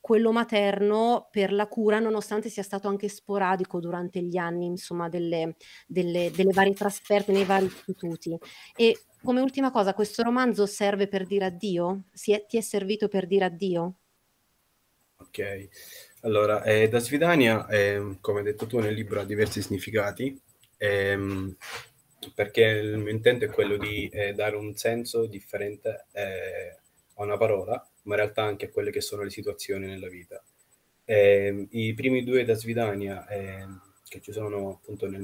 quello 0.00 0.32
materno 0.32 1.28
per 1.30 1.52
la 1.52 1.66
cura, 1.66 1.98
nonostante 1.98 2.48
sia 2.48 2.62
stato 2.62 2.88
anche 2.88 3.08
sporadico 3.08 3.80
durante 3.80 4.20
gli 4.22 4.36
anni, 4.36 4.66
insomma, 4.66 5.08
delle, 5.08 5.56
delle, 5.86 6.30
delle 6.34 6.52
varie 6.52 6.74
trasferte 6.74 7.32
nei 7.32 7.44
vari 7.44 7.66
istituti. 7.66 8.36
E 8.76 8.98
come 9.22 9.40
ultima 9.40 9.70
cosa, 9.70 9.94
questo 9.94 10.22
romanzo 10.22 10.66
serve 10.66 11.08
per 11.08 11.26
dire 11.26 11.46
addio? 11.46 12.04
Si 12.12 12.32
è- 12.32 12.46
ti 12.46 12.56
è 12.56 12.60
servito 12.60 13.08
per 13.08 13.26
dire 13.26 13.44
addio? 13.44 13.94
Ok, 15.20 15.68
allora, 16.22 16.62
eh, 16.62 16.88
da 16.88 16.98
Svidania, 17.00 17.66
ehm, 17.68 18.18
come 18.20 18.38
hai 18.38 18.44
detto 18.44 18.66
tu 18.66 18.78
nel 18.78 18.94
libro, 18.94 19.20
ha 19.20 19.24
diversi 19.24 19.62
significati, 19.62 20.40
ehm, 20.76 21.56
perché 22.34 22.62
il 22.62 22.98
mio 22.98 23.10
intento 23.12 23.44
è 23.44 23.48
quello 23.50 23.76
di 23.76 24.08
eh, 24.08 24.32
dare 24.34 24.56
un 24.56 24.74
senso 24.76 25.26
differente 25.26 26.06
eh, 26.12 26.76
a 27.14 27.22
una 27.22 27.36
parola, 27.36 27.87
ma 28.08 28.14
in 28.14 28.20
realtà 28.22 28.42
anche 28.42 28.66
a 28.66 28.70
quelle 28.70 28.90
che 28.90 29.00
sono 29.02 29.22
le 29.22 29.30
situazioni 29.30 29.86
nella 29.86 30.08
vita. 30.08 30.42
Ehm, 31.04 31.68
I 31.70 31.94
primi 31.94 32.24
due 32.24 32.44
da 32.44 32.54
Svidania, 32.54 33.26
ehm, 33.28 33.80
che 34.08 34.20
ci 34.20 34.32
sono 34.32 34.70
appunto 34.70 35.08
nel, 35.08 35.20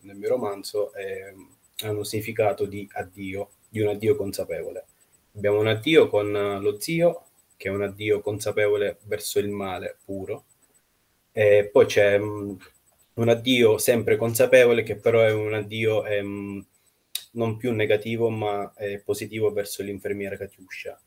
nel 0.00 0.16
mio 0.16 0.28
romanzo, 0.28 0.92
ehm, 0.94 1.56
hanno 1.84 1.98
un 1.98 2.04
significato 2.04 2.66
di 2.66 2.88
addio, 2.92 3.50
di 3.68 3.80
un 3.80 3.88
addio 3.88 4.16
consapevole. 4.16 4.84
Abbiamo 5.36 5.60
un 5.60 5.68
addio 5.68 6.08
con 6.08 6.34
eh, 6.34 6.60
lo 6.60 6.80
zio, 6.80 7.24
che 7.56 7.68
è 7.68 7.72
un 7.72 7.82
addio 7.82 8.20
consapevole 8.20 8.98
verso 9.04 9.38
il 9.38 9.48
male 9.48 9.98
puro, 10.04 10.44
e 11.32 11.68
poi 11.72 11.86
c'è 11.86 12.18
mh, 12.18 12.58
un 13.14 13.28
addio 13.28 13.78
sempre 13.78 14.16
consapevole, 14.16 14.82
che 14.82 14.96
però 14.96 15.20
è 15.22 15.32
un 15.32 15.54
addio 15.54 16.04
ehm, 16.04 16.66
non 17.32 17.56
più 17.56 17.72
negativo, 17.72 18.30
ma 18.30 18.72
eh, 18.76 19.00
positivo 19.04 19.52
verso 19.52 19.82
l'infermiera 19.82 20.36
Katiuscia, 20.36 20.98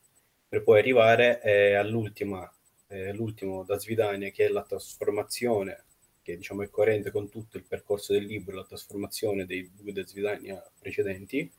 per 0.50 0.64
poi 0.64 0.80
arrivare 0.80 1.42
eh, 1.44 1.76
all'ultima, 1.76 2.52
eh, 2.88 3.14
l'ultimo 3.14 3.64
da 3.64 3.78
Svidania, 3.78 4.32
che 4.32 4.48
è 4.48 4.50
la 4.50 4.64
trasformazione, 4.64 5.86
che 6.24 6.36
diciamo 6.36 6.64
è 6.64 6.70
coerente 6.70 7.12
con 7.12 7.30
tutto 7.30 7.58
il 7.58 7.66
percorso 7.68 8.14
del 8.14 8.26
libro, 8.26 8.56
la 8.56 8.66
trasformazione 8.66 9.46
dei 9.46 9.70
due 9.72 9.92
da 9.94 10.04
Svidania 10.06 10.64
precedenti, 10.80 11.50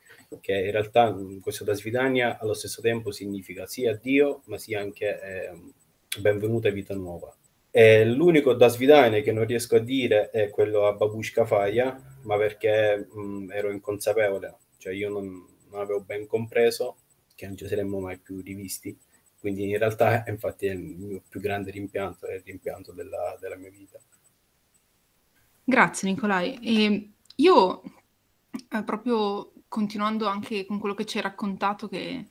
che 0.41 0.53
in 0.53 0.71
realtà 0.71 1.15
questo 1.41 1.63
da 1.63 1.73
Svidania 1.73 2.37
allo 2.37 2.53
stesso 2.53 2.81
tempo 2.81 3.11
significa 3.11 3.65
sia 3.65 3.91
addio, 3.91 4.41
ma 4.45 4.57
sia 4.57 4.81
anche 4.81 5.21
ehm, 5.21 5.73
benvenuta 6.19 6.69
vita 6.69 6.93
nuova. 6.93 7.33
E 7.73 8.03
l'unico 8.05 8.53
da 8.53 8.67
Svidania 8.67 9.21
che 9.21 9.31
non 9.31 9.45
riesco 9.45 9.77
a 9.77 9.79
dire 9.79 10.29
è 10.31 10.49
quello 10.49 10.85
a 10.85 10.93
Babushka 10.93 11.45
Faya, 11.45 12.17
ma 12.23 12.35
perché 12.35 13.07
mh, 13.09 13.51
ero 13.53 13.71
inconsapevole, 13.71 14.57
cioè 14.77 14.93
io 14.93 15.09
non, 15.09 15.45
non 15.69 15.79
avevo 15.79 16.01
ben 16.01 16.27
compreso 16.27 16.97
che 17.41 17.47
non 17.47 17.57
ci 17.57 17.67
saremmo 17.67 17.99
mai 17.99 18.19
più 18.19 18.39
rivisti. 18.39 18.95
Quindi 19.39 19.67
in 19.67 19.77
realtà, 19.79 20.23
infatti, 20.27 20.67
è 20.67 20.73
il 20.73 20.79
mio 20.79 21.23
più 21.27 21.39
grande 21.39 21.71
rimpianto, 21.71 22.27
è 22.27 22.35
il 22.35 22.43
rimpianto 22.45 22.91
della, 22.91 23.35
della 23.39 23.55
mia 23.55 23.71
vita. 23.71 23.99
Grazie 25.63 26.07
Nicolai. 26.07 26.59
E 26.61 27.13
io, 27.37 27.81
eh, 28.69 28.83
proprio 28.83 29.53
continuando 29.67 30.27
anche 30.27 30.67
con 30.67 30.77
quello 30.77 30.93
che 30.93 31.05
ci 31.05 31.17
hai 31.17 31.23
raccontato, 31.23 31.87
che 31.87 32.27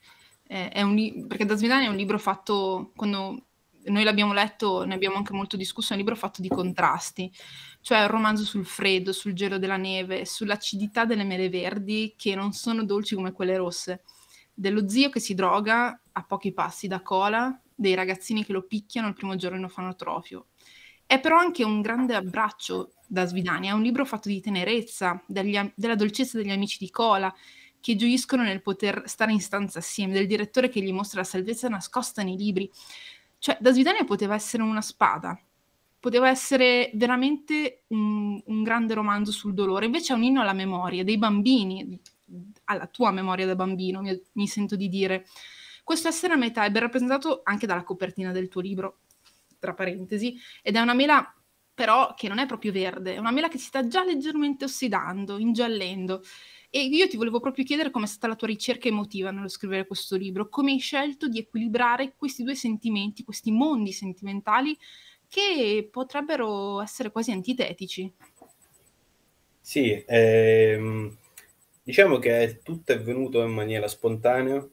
eh, 0.46 0.68
è 0.68 0.82
un 0.82 0.94
libro, 0.94 1.26
perché 1.26 1.44
Da 1.44 1.56
Svidania 1.56 1.88
è 1.88 1.90
un 1.90 1.96
libro 1.96 2.18
fatto, 2.18 2.92
quando 2.94 3.46
noi 3.86 4.04
l'abbiamo 4.04 4.32
letto, 4.32 4.84
ne 4.84 4.94
abbiamo 4.94 5.16
anche 5.16 5.32
molto 5.32 5.56
discusso, 5.56 5.90
è 5.90 5.96
un 5.96 6.02
libro 6.02 6.14
fatto 6.14 6.40
di 6.40 6.48
contrasti, 6.48 7.32
cioè 7.80 8.02
un 8.02 8.08
romanzo 8.08 8.44
sul 8.44 8.64
freddo, 8.66 9.12
sul 9.12 9.32
gelo 9.32 9.58
della 9.58 9.76
neve, 9.76 10.24
sull'acidità 10.24 11.04
delle 11.04 11.24
mele 11.24 11.48
verdi 11.48 12.14
che 12.16 12.36
non 12.36 12.52
sono 12.52 12.84
dolci 12.84 13.16
come 13.16 13.32
quelle 13.32 13.56
rosse, 13.56 14.04
dello 14.60 14.86
zio 14.90 15.08
che 15.08 15.20
si 15.20 15.32
droga 15.34 15.98
a 16.12 16.22
pochi 16.22 16.52
passi 16.52 16.86
da 16.86 17.00
cola, 17.00 17.58
dei 17.74 17.94
ragazzini 17.94 18.44
che 18.44 18.52
lo 18.52 18.62
picchiano 18.62 19.08
il 19.08 19.14
primo 19.14 19.34
giorno 19.36 19.56
in 19.56 19.64
orfanotrofio. 19.64 20.48
È 21.06 21.18
però 21.18 21.38
anche 21.38 21.64
un 21.64 21.80
grande 21.80 22.14
abbraccio 22.14 22.92
da 23.06 23.24
Svidania, 23.24 23.70
è 23.70 23.74
un 23.74 23.80
libro 23.80 24.04
fatto 24.04 24.28
di 24.28 24.40
tenerezza, 24.40 25.22
degli 25.26 25.58
della 25.74 25.94
dolcezza 25.94 26.36
degli 26.36 26.50
amici 26.50 26.76
di 26.78 26.90
cola, 26.90 27.34
che 27.80 27.96
gioiscono 27.96 28.42
nel 28.42 28.60
poter 28.60 29.04
stare 29.06 29.32
in 29.32 29.40
stanza 29.40 29.78
assieme, 29.78 30.12
del 30.12 30.26
direttore 30.26 30.68
che 30.68 30.82
gli 30.82 30.92
mostra 30.92 31.20
la 31.20 31.26
salvezza 31.26 31.68
nascosta 31.68 32.22
nei 32.22 32.36
libri. 32.36 32.70
Cioè, 33.38 33.56
da 33.58 33.72
Svidania 33.72 34.04
poteva 34.04 34.34
essere 34.34 34.62
una 34.62 34.82
spada, 34.82 35.40
poteva 35.98 36.28
essere 36.28 36.90
veramente 36.92 37.84
un, 37.88 38.38
un 38.44 38.62
grande 38.62 38.92
romanzo 38.92 39.32
sul 39.32 39.54
dolore, 39.54 39.86
invece 39.86 40.12
è 40.12 40.16
un 40.16 40.22
inno 40.22 40.42
alla 40.42 40.52
memoria 40.52 41.02
dei 41.02 41.16
bambini, 41.16 41.98
alla 42.64 42.86
tua 42.86 43.10
memoria 43.10 43.46
da 43.46 43.54
bambino, 43.54 44.00
mi, 44.00 44.20
mi 44.32 44.46
sento 44.46 44.76
di 44.76 44.88
dire. 44.88 45.26
Questo 45.84 46.08
essere 46.08 46.34
a 46.34 46.36
metà 46.36 46.64
è 46.64 46.70
ben 46.70 46.82
rappresentato 46.82 47.40
anche 47.44 47.66
dalla 47.66 47.82
copertina 47.82 48.32
del 48.32 48.48
tuo 48.48 48.60
libro, 48.60 49.00
tra 49.58 49.74
parentesi, 49.74 50.36
ed 50.62 50.76
è 50.76 50.80
una 50.80 50.94
mela 50.94 51.34
però 51.72 52.12
che 52.14 52.28
non 52.28 52.38
è 52.38 52.46
proprio 52.46 52.72
verde, 52.72 53.14
è 53.14 53.18
una 53.18 53.30
mela 53.30 53.48
che 53.48 53.56
si 53.56 53.64
sta 53.64 53.86
già 53.86 54.04
leggermente 54.04 54.64
ossidando, 54.64 55.38
ingiallendo. 55.38 56.22
E 56.68 56.84
io 56.84 57.08
ti 57.08 57.16
volevo 57.16 57.40
proprio 57.40 57.64
chiedere 57.64 57.90
com'è 57.90 58.06
stata 58.06 58.28
la 58.28 58.36
tua 58.36 58.48
ricerca 58.48 58.86
emotiva 58.86 59.30
nello 59.30 59.48
scrivere 59.48 59.86
questo 59.86 60.16
libro, 60.16 60.48
come 60.48 60.72
hai 60.72 60.78
scelto 60.78 61.26
di 61.26 61.38
equilibrare 61.38 62.14
questi 62.16 62.42
due 62.42 62.54
sentimenti, 62.54 63.24
questi 63.24 63.50
mondi 63.50 63.92
sentimentali 63.92 64.76
che 65.26 65.88
potrebbero 65.90 66.82
essere 66.82 67.10
quasi 67.10 67.32
antitetici. 67.32 68.12
Sì, 69.60 70.04
ehm, 70.06 71.16
diciamo 71.82 72.18
che 72.18 72.60
tutto 72.62 72.92
è 72.92 73.00
venuto 73.00 73.42
in 73.42 73.52
maniera 73.52 73.88
spontanea, 73.88 74.66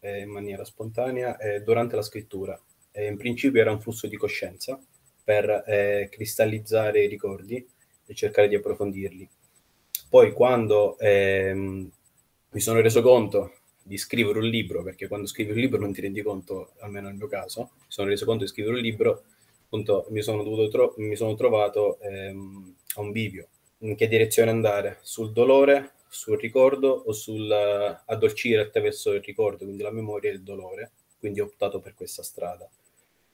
eh, 0.00 0.20
in 0.20 0.30
maniera 0.30 0.64
spontanea 0.64 1.36
eh, 1.38 1.62
durante 1.62 1.96
la 1.96 2.02
scrittura. 2.02 2.58
Eh, 2.92 3.06
in 3.06 3.16
principio 3.16 3.60
era 3.60 3.72
un 3.72 3.80
flusso 3.80 4.06
di 4.06 4.16
coscienza 4.16 4.78
per 5.22 5.64
eh, 5.66 6.08
cristallizzare 6.10 7.02
i 7.02 7.08
ricordi 7.08 7.66
e 8.06 8.14
cercare 8.14 8.48
di 8.48 8.54
approfondirli. 8.54 9.28
Poi 10.08 10.32
quando 10.32 10.98
ehm, 10.98 11.90
mi 12.50 12.60
sono 12.60 12.80
reso 12.80 13.02
conto 13.02 13.52
di 13.82 13.98
scrivere 13.98 14.38
un 14.38 14.46
libro, 14.46 14.82
perché 14.82 15.08
quando 15.08 15.26
scrivi 15.26 15.50
un 15.52 15.58
libro 15.58 15.80
non 15.80 15.92
ti 15.92 16.00
rendi 16.00 16.22
conto, 16.22 16.72
almeno 16.80 17.08
nel 17.08 17.16
mio 17.16 17.26
caso, 17.26 17.72
mi 17.74 17.86
sono 17.88 18.08
reso 18.08 18.24
conto 18.24 18.44
di 18.44 18.50
scrivere 18.50 18.76
un 18.76 18.80
libro, 18.80 19.24
appunto 19.64 20.06
mi 20.10 20.22
sono, 20.22 20.42
dovuto 20.42 20.68
tro- 20.68 20.94
mi 20.98 21.16
sono 21.16 21.34
trovato 21.34 21.98
ehm, 22.00 22.74
a 22.96 23.00
un 23.00 23.10
bivio. 23.10 23.48
In 23.78 23.96
che 23.96 24.08
direzione 24.08 24.50
andare? 24.50 24.98
Sul 25.02 25.32
dolore, 25.32 25.92
sul 26.14 26.38
ricordo 26.38 26.88
o 26.90 27.12
sul 27.12 27.48
uh, 27.50 28.02
addolcire 28.06 28.62
attraverso 28.62 29.12
il 29.12 29.22
ricordo, 29.22 29.64
quindi 29.64 29.82
la 29.82 29.90
memoria 29.90 30.30
e 30.30 30.34
il 30.34 30.42
dolore. 30.42 30.92
Quindi 31.18 31.40
ho 31.40 31.46
optato 31.46 31.80
per 31.80 31.94
questa 31.94 32.22
strada. 32.22 32.68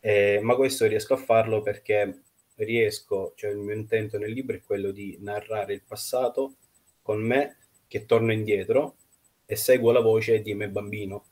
Eh, 0.00 0.40
ma 0.42 0.54
questo 0.54 0.86
riesco 0.86 1.14
a 1.14 1.18
farlo 1.18 1.60
perché 1.60 2.22
riesco, 2.56 3.32
cioè 3.36 3.50
il 3.50 3.58
mio 3.58 3.74
intento 3.74 4.16
nel 4.16 4.32
libro 4.32 4.56
è 4.56 4.62
quello 4.62 4.92
di 4.92 5.18
narrare 5.20 5.74
il 5.74 5.82
passato 5.86 6.54
con 7.02 7.20
me 7.20 7.58
che 7.86 8.06
torno 8.06 8.32
indietro 8.32 8.96
e 9.44 9.56
seguo 9.56 9.92
la 9.92 10.00
voce 10.00 10.40
di 10.40 10.54
me 10.54 10.68
bambino. 10.70 11.24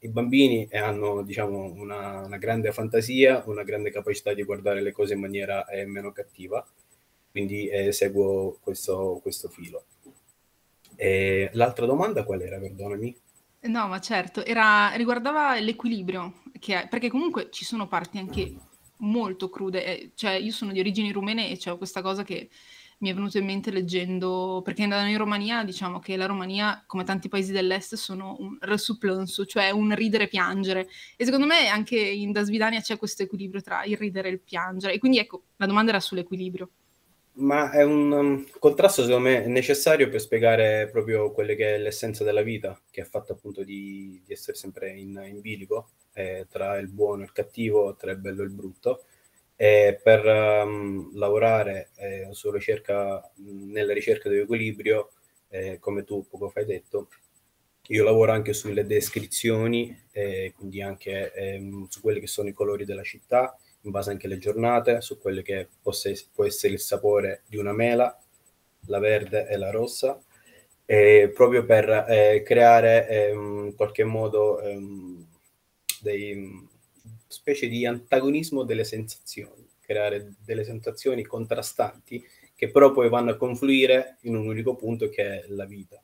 I 0.00 0.08
bambini 0.08 0.68
hanno, 0.72 1.22
diciamo, 1.22 1.72
una, 1.72 2.20
una, 2.20 2.36
grande 2.36 2.70
fantasia, 2.70 3.42
una 3.46 3.62
grande 3.62 3.90
capacità 3.90 4.34
di 4.34 4.42
guardare 4.42 4.82
le 4.82 4.92
cose 4.92 5.14
in 5.14 5.20
maniera 5.20 5.66
eh, 5.66 5.86
meno 5.86 6.12
cattiva, 6.12 6.64
quindi 7.30 7.68
eh, 7.68 7.92
seguo 7.92 8.58
questo, 8.60 9.18
questo 9.22 9.48
filo. 9.48 9.84
E 10.96 11.50
l'altra 11.52 11.86
domanda 11.86 12.24
qual 12.24 12.40
era, 12.40 12.58
perdonami? 12.58 13.16
No, 13.60 13.88
ma 13.88 14.00
certo, 14.00 14.44
era, 14.44 14.92
riguardava 14.94 15.58
l'equilibrio, 15.58 16.42
che, 16.58 16.86
perché 16.88 17.10
comunque 17.10 17.48
ci 17.50 17.64
sono 17.64 17.86
parti 17.88 18.18
anche 18.18 18.54
molto 18.98 19.48
crude, 19.50 19.84
eh, 19.84 20.10
cioè 20.14 20.32
io 20.32 20.52
sono 20.52 20.72
di 20.72 20.80
origini 20.80 21.12
rumene 21.12 21.50
e 21.50 21.56
c'è 21.56 21.76
questa 21.76 22.00
cosa 22.00 22.22
che 22.22 22.48
mi 22.98 23.10
è 23.10 23.14
venuto 23.14 23.36
in 23.36 23.44
mente 23.44 23.70
leggendo, 23.70 24.62
perché 24.64 24.84
andando 24.84 25.10
in 25.10 25.18
Romania 25.18 25.64
diciamo 25.64 25.98
che 25.98 26.16
la 26.16 26.24
Romania, 26.24 26.82
come 26.86 27.04
tanti 27.04 27.28
paesi 27.28 27.52
dell'est, 27.52 27.94
sono 27.96 28.36
un 28.38 28.56
resuplanso, 28.60 29.44
cioè 29.44 29.70
un 29.70 29.94
ridere 29.94 30.24
e 30.24 30.28
piangere. 30.28 30.88
E 31.16 31.24
secondo 31.24 31.46
me 31.46 31.68
anche 31.68 31.98
in 31.98 32.32
Da 32.32 32.42
Svidania 32.42 32.80
c'è 32.80 32.96
questo 32.96 33.22
equilibrio 33.22 33.60
tra 33.60 33.84
il 33.84 33.98
ridere 33.98 34.28
e 34.28 34.32
il 34.32 34.40
piangere. 34.40 34.94
E 34.94 34.98
quindi 34.98 35.18
ecco, 35.18 35.42
la 35.56 35.66
domanda 35.66 35.90
era 35.90 36.00
sull'equilibrio. 36.00 36.70
Ma 37.38 37.70
è 37.70 37.82
un 37.82 38.10
um, 38.12 38.46
contrasto, 38.58 39.02
secondo 39.04 39.28
me, 39.28 39.46
necessario 39.46 40.08
per 40.08 40.20
spiegare 40.20 40.88
proprio 40.90 41.32
quelle 41.32 41.54
che 41.54 41.74
è 41.74 41.78
l'essenza 41.78 42.24
della 42.24 42.40
vita, 42.40 42.80
che 42.90 43.02
è 43.02 43.04
fatta 43.04 43.34
appunto 43.34 43.62
di, 43.62 44.22
di 44.24 44.32
essere 44.32 44.56
sempre 44.56 44.90
in, 44.92 45.22
in 45.26 45.40
bilico, 45.42 45.90
eh, 46.14 46.46
tra 46.48 46.78
il 46.78 46.88
buono 46.88 47.22
e 47.22 47.24
il 47.26 47.32
cattivo, 47.32 47.94
tra 47.94 48.10
il 48.10 48.18
bello 48.18 48.40
e 48.40 48.44
il 48.46 48.52
brutto. 48.52 49.04
E 49.54 50.00
per 50.02 50.24
um, 50.24 51.14
lavorare 51.14 51.90
eh, 51.96 52.30
ricerca, 52.52 53.30
nella 53.36 53.92
ricerca 53.92 54.30
dell'equilibrio, 54.30 55.10
eh, 55.48 55.78
come 55.78 56.04
tu 56.04 56.26
poco 56.26 56.48
fa 56.48 56.60
hai 56.60 56.66
detto, 56.66 57.08
io 57.88 58.02
lavoro 58.02 58.32
anche 58.32 58.54
sulle 58.54 58.86
descrizioni, 58.86 59.94
quindi 60.54 60.80
anche 60.82 61.32
ehm, 61.32 61.86
su 61.88 62.00
quelli 62.00 62.18
che 62.20 62.26
sono 62.26 62.48
i 62.48 62.52
colori 62.52 62.84
della 62.84 63.02
città, 63.02 63.56
in 63.86 63.92
base 63.92 64.10
anche 64.10 64.26
alle 64.26 64.38
giornate, 64.38 65.00
su 65.00 65.18
quello 65.18 65.42
che 65.42 65.68
possa, 65.80 66.10
può 66.34 66.44
essere 66.44 66.74
il 66.74 66.80
sapore 66.80 67.42
di 67.46 67.56
una 67.56 67.72
mela, 67.72 68.16
la 68.86 68.98
verde 68.98 69.48
e 69.48 69.56
la 69.56 69.70
rossa, 69.70 70.20
e 70.84 71.32
proprio 71.34 71.64
per 71.64 71.88
eh, 72.08 72.42
creare 72.44 73.08
eh, 73.08 73.32
in 73.32 73.74
qualche 73.74 74.04
modo 74.04 74.60
eh, 74.60 74.78
dei 76.00 76.68
specie 77.26 77.68
di 77.68 77.86
antagonismo 77.86 78.64
delle 78.64 78.84
sensazioni, 78.84 79.66
creare 79.80 80.34
delle 80.44 80.64
sensazioni 80.64 81.24
contrastanti 81.24 82.24
che 82.54 82.70
però 82.70 82.90
poi 82.90 83.08
vanno 83.08 83.32
a 83.32 83.36
confluire 83.36 84.16
in 84.22 84.34
un 84.34 84.46
unico 84.46 84.74
punto 84.74 85.08
che 85.10 85.22
è 85.22 85.44
la 85.48 85.66
vita. 85.66 86.00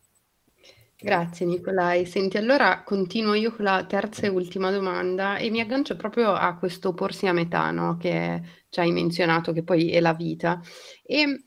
Grazie 1.03 1.45
Nicolai. 1.45 2.05
Senti, 2.05 2.37
allora 2.37 2.81
continuo 2.83 3.33
io 3.33 3.53
con 3.53 3.65
la 3.65 3.85
terza 3.85 4.25
e 4.25 4.29
ultima 4.29 4.71
domanda 4.71 5.35
e 5.35 5.49
mi 5.49 5.59
aggancio 5.59 5.97
proprio 5.97 6.31
a 6.31 6.55
questo 6.57 6.93
porsi 6.93 7.27
a 7.27 7.33
metà, 7.33 7.71
no? 7.71 7.97
Che 7.97 8.41
ci 8.69 8.79
hai 8.79 8.93
menzionato, 8.93 9.51
che 9.51 9.63
poi 9.63 9.91
è 9.91 9.99
la 9.99 10.13
vita. 10.13 10.61
E 11.03 11.43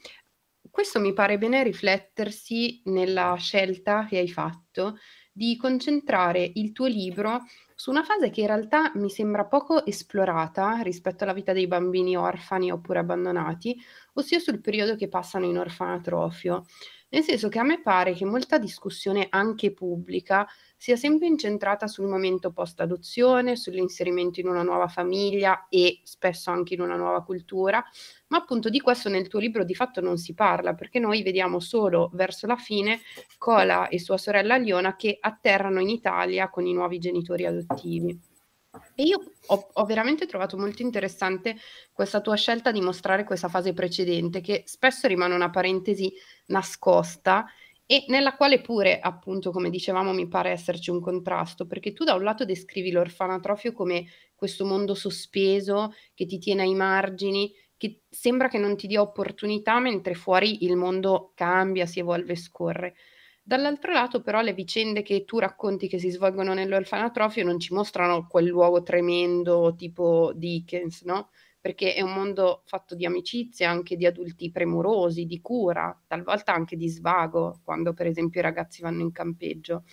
questo 0.70 1.00
mi 1.00 1.14
pare 1.14 1.38
bene 1.38 1.62
riflettersi 1.62 2.82
nella 2.84 3.34
scelta 3.38 4.04
che 4.04 4.18
hai 4.18 4.28
fatto 4.28 4.98
di 5.32 5.56
concentrare 5.56 6.50
il 6.54 6.72
tuo 6.72 6.86
libro 6.86 7.40
su 7.74 7.90
una 7.90 8.04
fase 8.04 8.28
che 8.28 8.42
in 8.42 8.46
realtà 8.48 8.92
mi 8.96 9.08
sembra 9.08 9.46
poco 9.46 9.86
esplorata 9.86 10.80
rispetto 10.82 11.24
alla 11.24 11.32
vita 11.32 11.54
dei 11.54 11.66
bambini 11.66 12.14
orfani 12.14 12.70
oppure 12.70 12.98
abbandonati, 12.98 13.74
ossia 14.14 14.38
sul 14.38 14.60
periodo 14.60 14.96
che 14.96 15.08
passano 15.08 15.46
in 15.46 15.56
orfanatrofio. 15.56 16.66
Nel 17.16 17.24
senso 17.24 17.48
che 17.48 17.58
a 17.58 17.62
me 17.62 17.80
pare 17.80 18.12
che 18.12 18.26
molta 18.26 18.58
discussione 18.58 19.28
anche 19.30 19.72
pubblica 19.72 20.46
sia 20.76 20.96
sempre 20.96 21.26
incentrata 21.26 21.86
sul 21.86 22.08
momento 22.08 22.52
post-adozione, 22.52 23.56
sull'inserimento 23.56 24.40
in 24.40 24.48
una 24.48 24.62
nuova 24.62 24.86
famiglia 24.86 25.66
e 25.70 26.00
spesso 26.02 26.50
anche 26.50 26.74
in 26.74 26.82
una 26.82 26.96
nuova 26.96 27.24
cultura, 27.24 27.82
ma 28.26 28.36
appunto 28.36 28.68
di 28.68 28.82
questo 28.82 29.08
nel 29.08 29.28
tuo 29.28 29.38
libro 29.38 29.64
di 29.64 29.74
fatto 29.74 30.02
non 30.02 30.18
si 30.18 30.34
parla, 30.34 30.74
perché 30.74 30.98
noi 30.98 31.22
vediamo 31.22 31.58
solo 31.58 32.10
verso 32.12 32.46
la 32.46 32.56
fine 32.56 33.00
Cola 33.38 33.88
e 33.88 33.98
sua 33.98 34.18
sorella 34.18 34.56
Liona 34.56 34.94
che 34.94 35.16
atterrano 35.18 35.80
in 35.80 35.88
Italia 35.88 36.50
con 36.50 36.66
i 36.66 36.74
nuovi 36.74 36.98
genitori 36.98 37.46
adottivi. 37.46 38.25
E 38.94 39.02
io 39.02 39.20
ho, 39.46 39.68
ho, 39.72 39.84
veramente 39.84 40.26
trovato 40.26 40.56
molto 40.56 40.82
interessante 40.82 41.56
questa 41.92 42.20
tua 42.20 42.36
scelta 42.36 42.72
di 42.72 42.80
mostrare 42.80 43.24
questa 43.24 43.48
fase 43.48 43.72
precedente, 43.72 44.40
che 44.40 44.62
spesso 44.66 45.06
rimane 45.06 45.34
una 45.34 45.50
parentesi 45.50 46.12
nascosta 46.46 47.46
e 47.88 48.04
nella 48.08 48.34
quale 48.34 48.60
pure, 48.60 48.98
appunto, 48.98 49.52
come 49.52 49.70
dicevamo, 49.70 50.12
mi 50.12 50.26
pare 50.26 50.50
esserci 50.50 50.90
un 50.90 51.00
contrasto, 51.00 51.66
perché 51.66 51.92
tu 51.92 52.02
da 52.02 52.14
un 52.14 52.24
lato 52.24 52.44
descrivi 52.44 52.90
l'orfanatrofio 52.90 53.72
come 53.72 54.06
questo 54.34 54.64
mondo 54.64 54.94
sospeso 54.94 55.94
che 56.12 56.26
ti 56.26 56.38
tiene 56.38 56.62
ai 56.62 56.74
margini, 56.74 57.54
che 57.76 58.02
sembra 58.10 58.48
che 58.48 58.58
non 58.58 58.76
ti 58.76 58.88
dia 58.88 59.00
opportunità, 59.00 59.78
mentre 59.78 60.14
fuori 60.14 60.64
il 60.64 60.76
mondo 60.76 61.30
cambia, 61.34 61.86
si 61.86 62.00
evolve 62.00 62.32
e 62.32 62.36
scorre. 62.36 62.96
Dall'altro 63.48 63.92
lato, 63.92 64.22
però, 64.22 64.40
le 64.40 64.54
vicende 64.54 65.02
che 65.02 65.24
tu 65.24 65.38
racconti 65.38 65.86
che 65.86 66.00
si 66.00 66.10
svolgono 66.10 66.52
nell'orfanatrofio 66.52 67.44
non 67.44 67.60
ci 67.60 67.72
mostrano 67.72 68.26
quel 68.26 68.46
luogo 68.46 68.82
tremendo 68.82 69.72
tipo 69.76 70.32
Dickens, 70.34 71.02
no? 71.02 71.30
Perché 71.60 71.94
è 71.94 72.00
un 72.00 72.12
mondo 72.12 72.62
fatto 72.64 72.96
di 72.96 73.06
amicizie, 73.06 73.64
anche 73.64 73.94
di 73.94 74.04
adulti 74.04 74.50
premurosi, 74.50 75.26
di 75.26 75.40
cura, 75.40 75.96
talvolta 76.08 76.54
anche 76.54 76.74
di 76.74 76.88
svago, 76.88 77.60
quando 77.62 77.92
per 77.92 78.08
esempio 78.08 78.40
i 78.40 78.42
ragazzi 78.42 78.82
vanno 78.82 79.02
in 79.02 79.12
campeggio. 79.12 79.84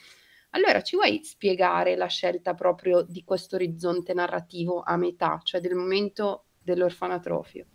Allora, 0.55 0.81
ci 0.81 0.95
vuoi 0.95 1.21
spiegare 1.23 1.95
la 1.95 2.07
scelta 2.07 2.55
proprio 2.55 3.03
di 3.03 3.23
questo 3.23 3.55
orizzonte 3.55 4.15
narrativo 4.15 4.81
a 4.83 4.97
metà, 4.97 5.39
cioè 5.43 5.61
del 5.61 5.75
momento 5.75 6.45
dell'orfanatrofio? 6.59 7.67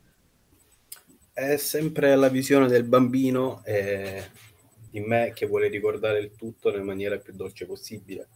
È 1.33 1.57
sempre 1.57 2.17
la 2.17 2.29
visione 2.29 2.67
del 2.67 2.83
bambino. 2.83 3.63
Eh 3.65 4.57
in 4.93 5.05
me 5.05 5.33
che 5.35 5.47
vuole 5.47 5.69
ricordare 5.69 6.19
il 6.19 6.35
tutto 6.35 6.71
nella 6.71 6.85
maniera 6.85 7.19
più 7.19 7.35
dolce 7.35 7.67
possibile. 7.67 8.29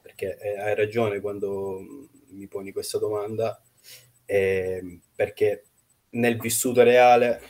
Perché 0.00 0.38
eh, 0.38 0.58
hai 0.60 0.74
ragione 0.74 1.20
quando 1.20 1.80
mi 2.28 2.46
poni 2.46 2.72
questa 2.72 2.98
domanda, 2.98 3.60
eh, 4.24 5.00
perché 5.14 5.64
nel 6.10 6.38
vissuto 6.38 6.82
reale 6.82 7.40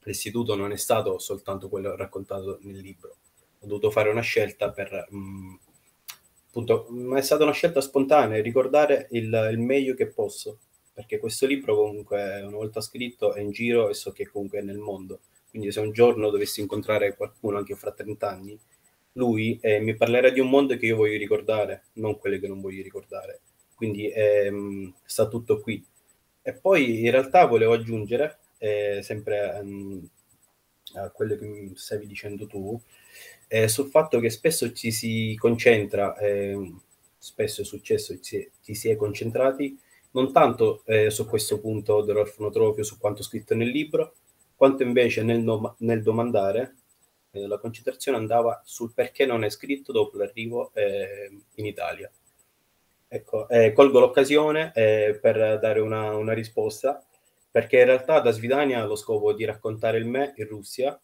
l'istituto 0.00 0.54
non 0.54 0.72
è 0.72 0.76
stato 0.76 1.18
soltanto 1.18 1.68
quello 1.68 1.96
raccontato 1.96 2.58
nel 2.62 2.80
libro. 2.80 3.16
Ho 3.60 3.66
dovuto 3.66 3.90
fare 3.90 4.08
una 4.08 4.20
scelta 4.20 4.70
per... 4.70 5.06
Mh, 5.10 5.18
mm, 5.18 5.54
appunto, 6.48 6.86
ma 6.90 7.18
è 7.18 7.22
stata 7.22 7.42
una 7.42 7.52
scelta 7.52 7.80
spontanea, 7.80 8.40
ricordare 8.40 9.08
il, 9.10 9.48
il 9.50 9.58
meglio 9.58 9.94
che 9.94 10.06
posso, 10.06 10.58
perché 10.92 11.18
questo 11.18 11.46
libro 11.46 11.76
comunque 11.76 12.40
una 12.40 12.56
volta 12.56 12.80
scritto 12.80 13.34
è 13.34 13.40
in 13.40 13.50
giro 13.50 13.90
e 13.90 13.94
so 13.94 14.12
che 14.12 14.26
comunque 14.26 14.60
è 14.60 14.62
nel 14.62 14.78
mondo 14.78 15.20
quindi 15.56 15.72
se 15.72 15.80
un 15.80 15.90
giorno 15.90 16.28
dovessi 16.28 16.60
incontrare 16.60 17.16
qualcuno 17.16 17.56
anche 17.56 17.74
fra 17.76 17.90
30 17.90 18.28
anni, 18.28 18.58
lui 19.12 19.58
eh, 19.62 19.80
mi 19.80 19.96
parlerà 19.96 20.28
di 20.28 20.38
un 20.38 20.50
mondo 20.50 20.76
che 20.76 20.84
io 20.84 20.96
voglio 20.96 21.16
ricordare, 21.16 21.84
non 21.94 22.18
quello 22.18 22.38
che 22.38 22.46
non 22.46 22.60
voglio 22.60 22.82
ricordare. 22.82 23.40
Quindi 23.74 24.10
ehm, 24.10 24.92
sta 25.02 25.26
tutto 25.28 25.60
qui. 25.60 25.82
E 26.42 26.52
poi 26.52 27.04
in 27.04 27.10
realtà 27.10 27.46
volevo 27.46 27.72
aggiungere, 27.72 28.36
eh, 28.58 29.00
sempre 29.02 29.58
um, 29.62 30.06
a 30.96 31.08
quello 31.08 31.36
che 31.36 31.72
stavi 31.74 32.06
dicendo 32.06 32.46
tu, 32.46 32.78
eh, 33.48 33.66
sul 33.68 33.88
fatto 33.88 34.20
che 34.20 34.28
spesso 34.28 34.70
ci 34.74 34.90
si 34.90 35.34
concentra, 35.38 36.18
eh, 36.18 36.70
spesso 37.16 37.62
è 37.62 37.64
successo, 37.64 38.20
ci, 38.20 38.46
ci 38.62 38.74
si 38.74 38.90
è 38.90 38.96
concentrati 38.96 39.78
non 40.10 40.32
tanto 40.32 40.82
eh, 40.84 41.08
su 41.08 41.26
questo 41.26 41.60
punto 41.60 42.02
dell'orfanotrofio, 42.02 42.84
su 42.84 42.98
quanto 42.98 43.22
scritto 43.22 43.54
nel 43.54 43.68
libro, 43.68 44.16
quanto 44.56 44.82
invece 44.82 45.22
nel, 45.22 45.40
nom- 45.40 45.74
nel 45.78 46.02
domandare 46.02 46.76
eh, 47.30 47.46
la 47.46 47.58
concentrazione 47.58 48.16
andava 48.18 48.62
sul 48.64 48.92
perché 48.92 49.26
non 49.26 49.44
è 49.44 49.50
scritto 49.50 49.92
dopo 49.92 50.16
l'arrivo 50.16 50.72
eh, 50.74 51.30
in 51.56 51.66
Italia. 51.66 52.10
Ecco, 53.08 53.48
eh, 53.48 53.72
colgo 53.72 54.00
l'occasione 54.00 54.72
eh, 54.74 55.18
per 55.20 55.60
dare 55.60 55.80
una, 55.80 56.16
una, 56.16 56.32
risposta, 56.32 57.04
perché 57.50 57.78
in 57.78 57.84
realtà 57.84 58.20
da 58.20 58.32
Svidania 58.32 58.82
ha 58.82 58.86
lo 58.86 58.96
scopo 58.96 59.32
di 59.32 59.44
raccontare 59.44 59.98
il 59.98 60.06
me 60.06 60.34
in 60.36 60.48
Russia, 60.48 60.98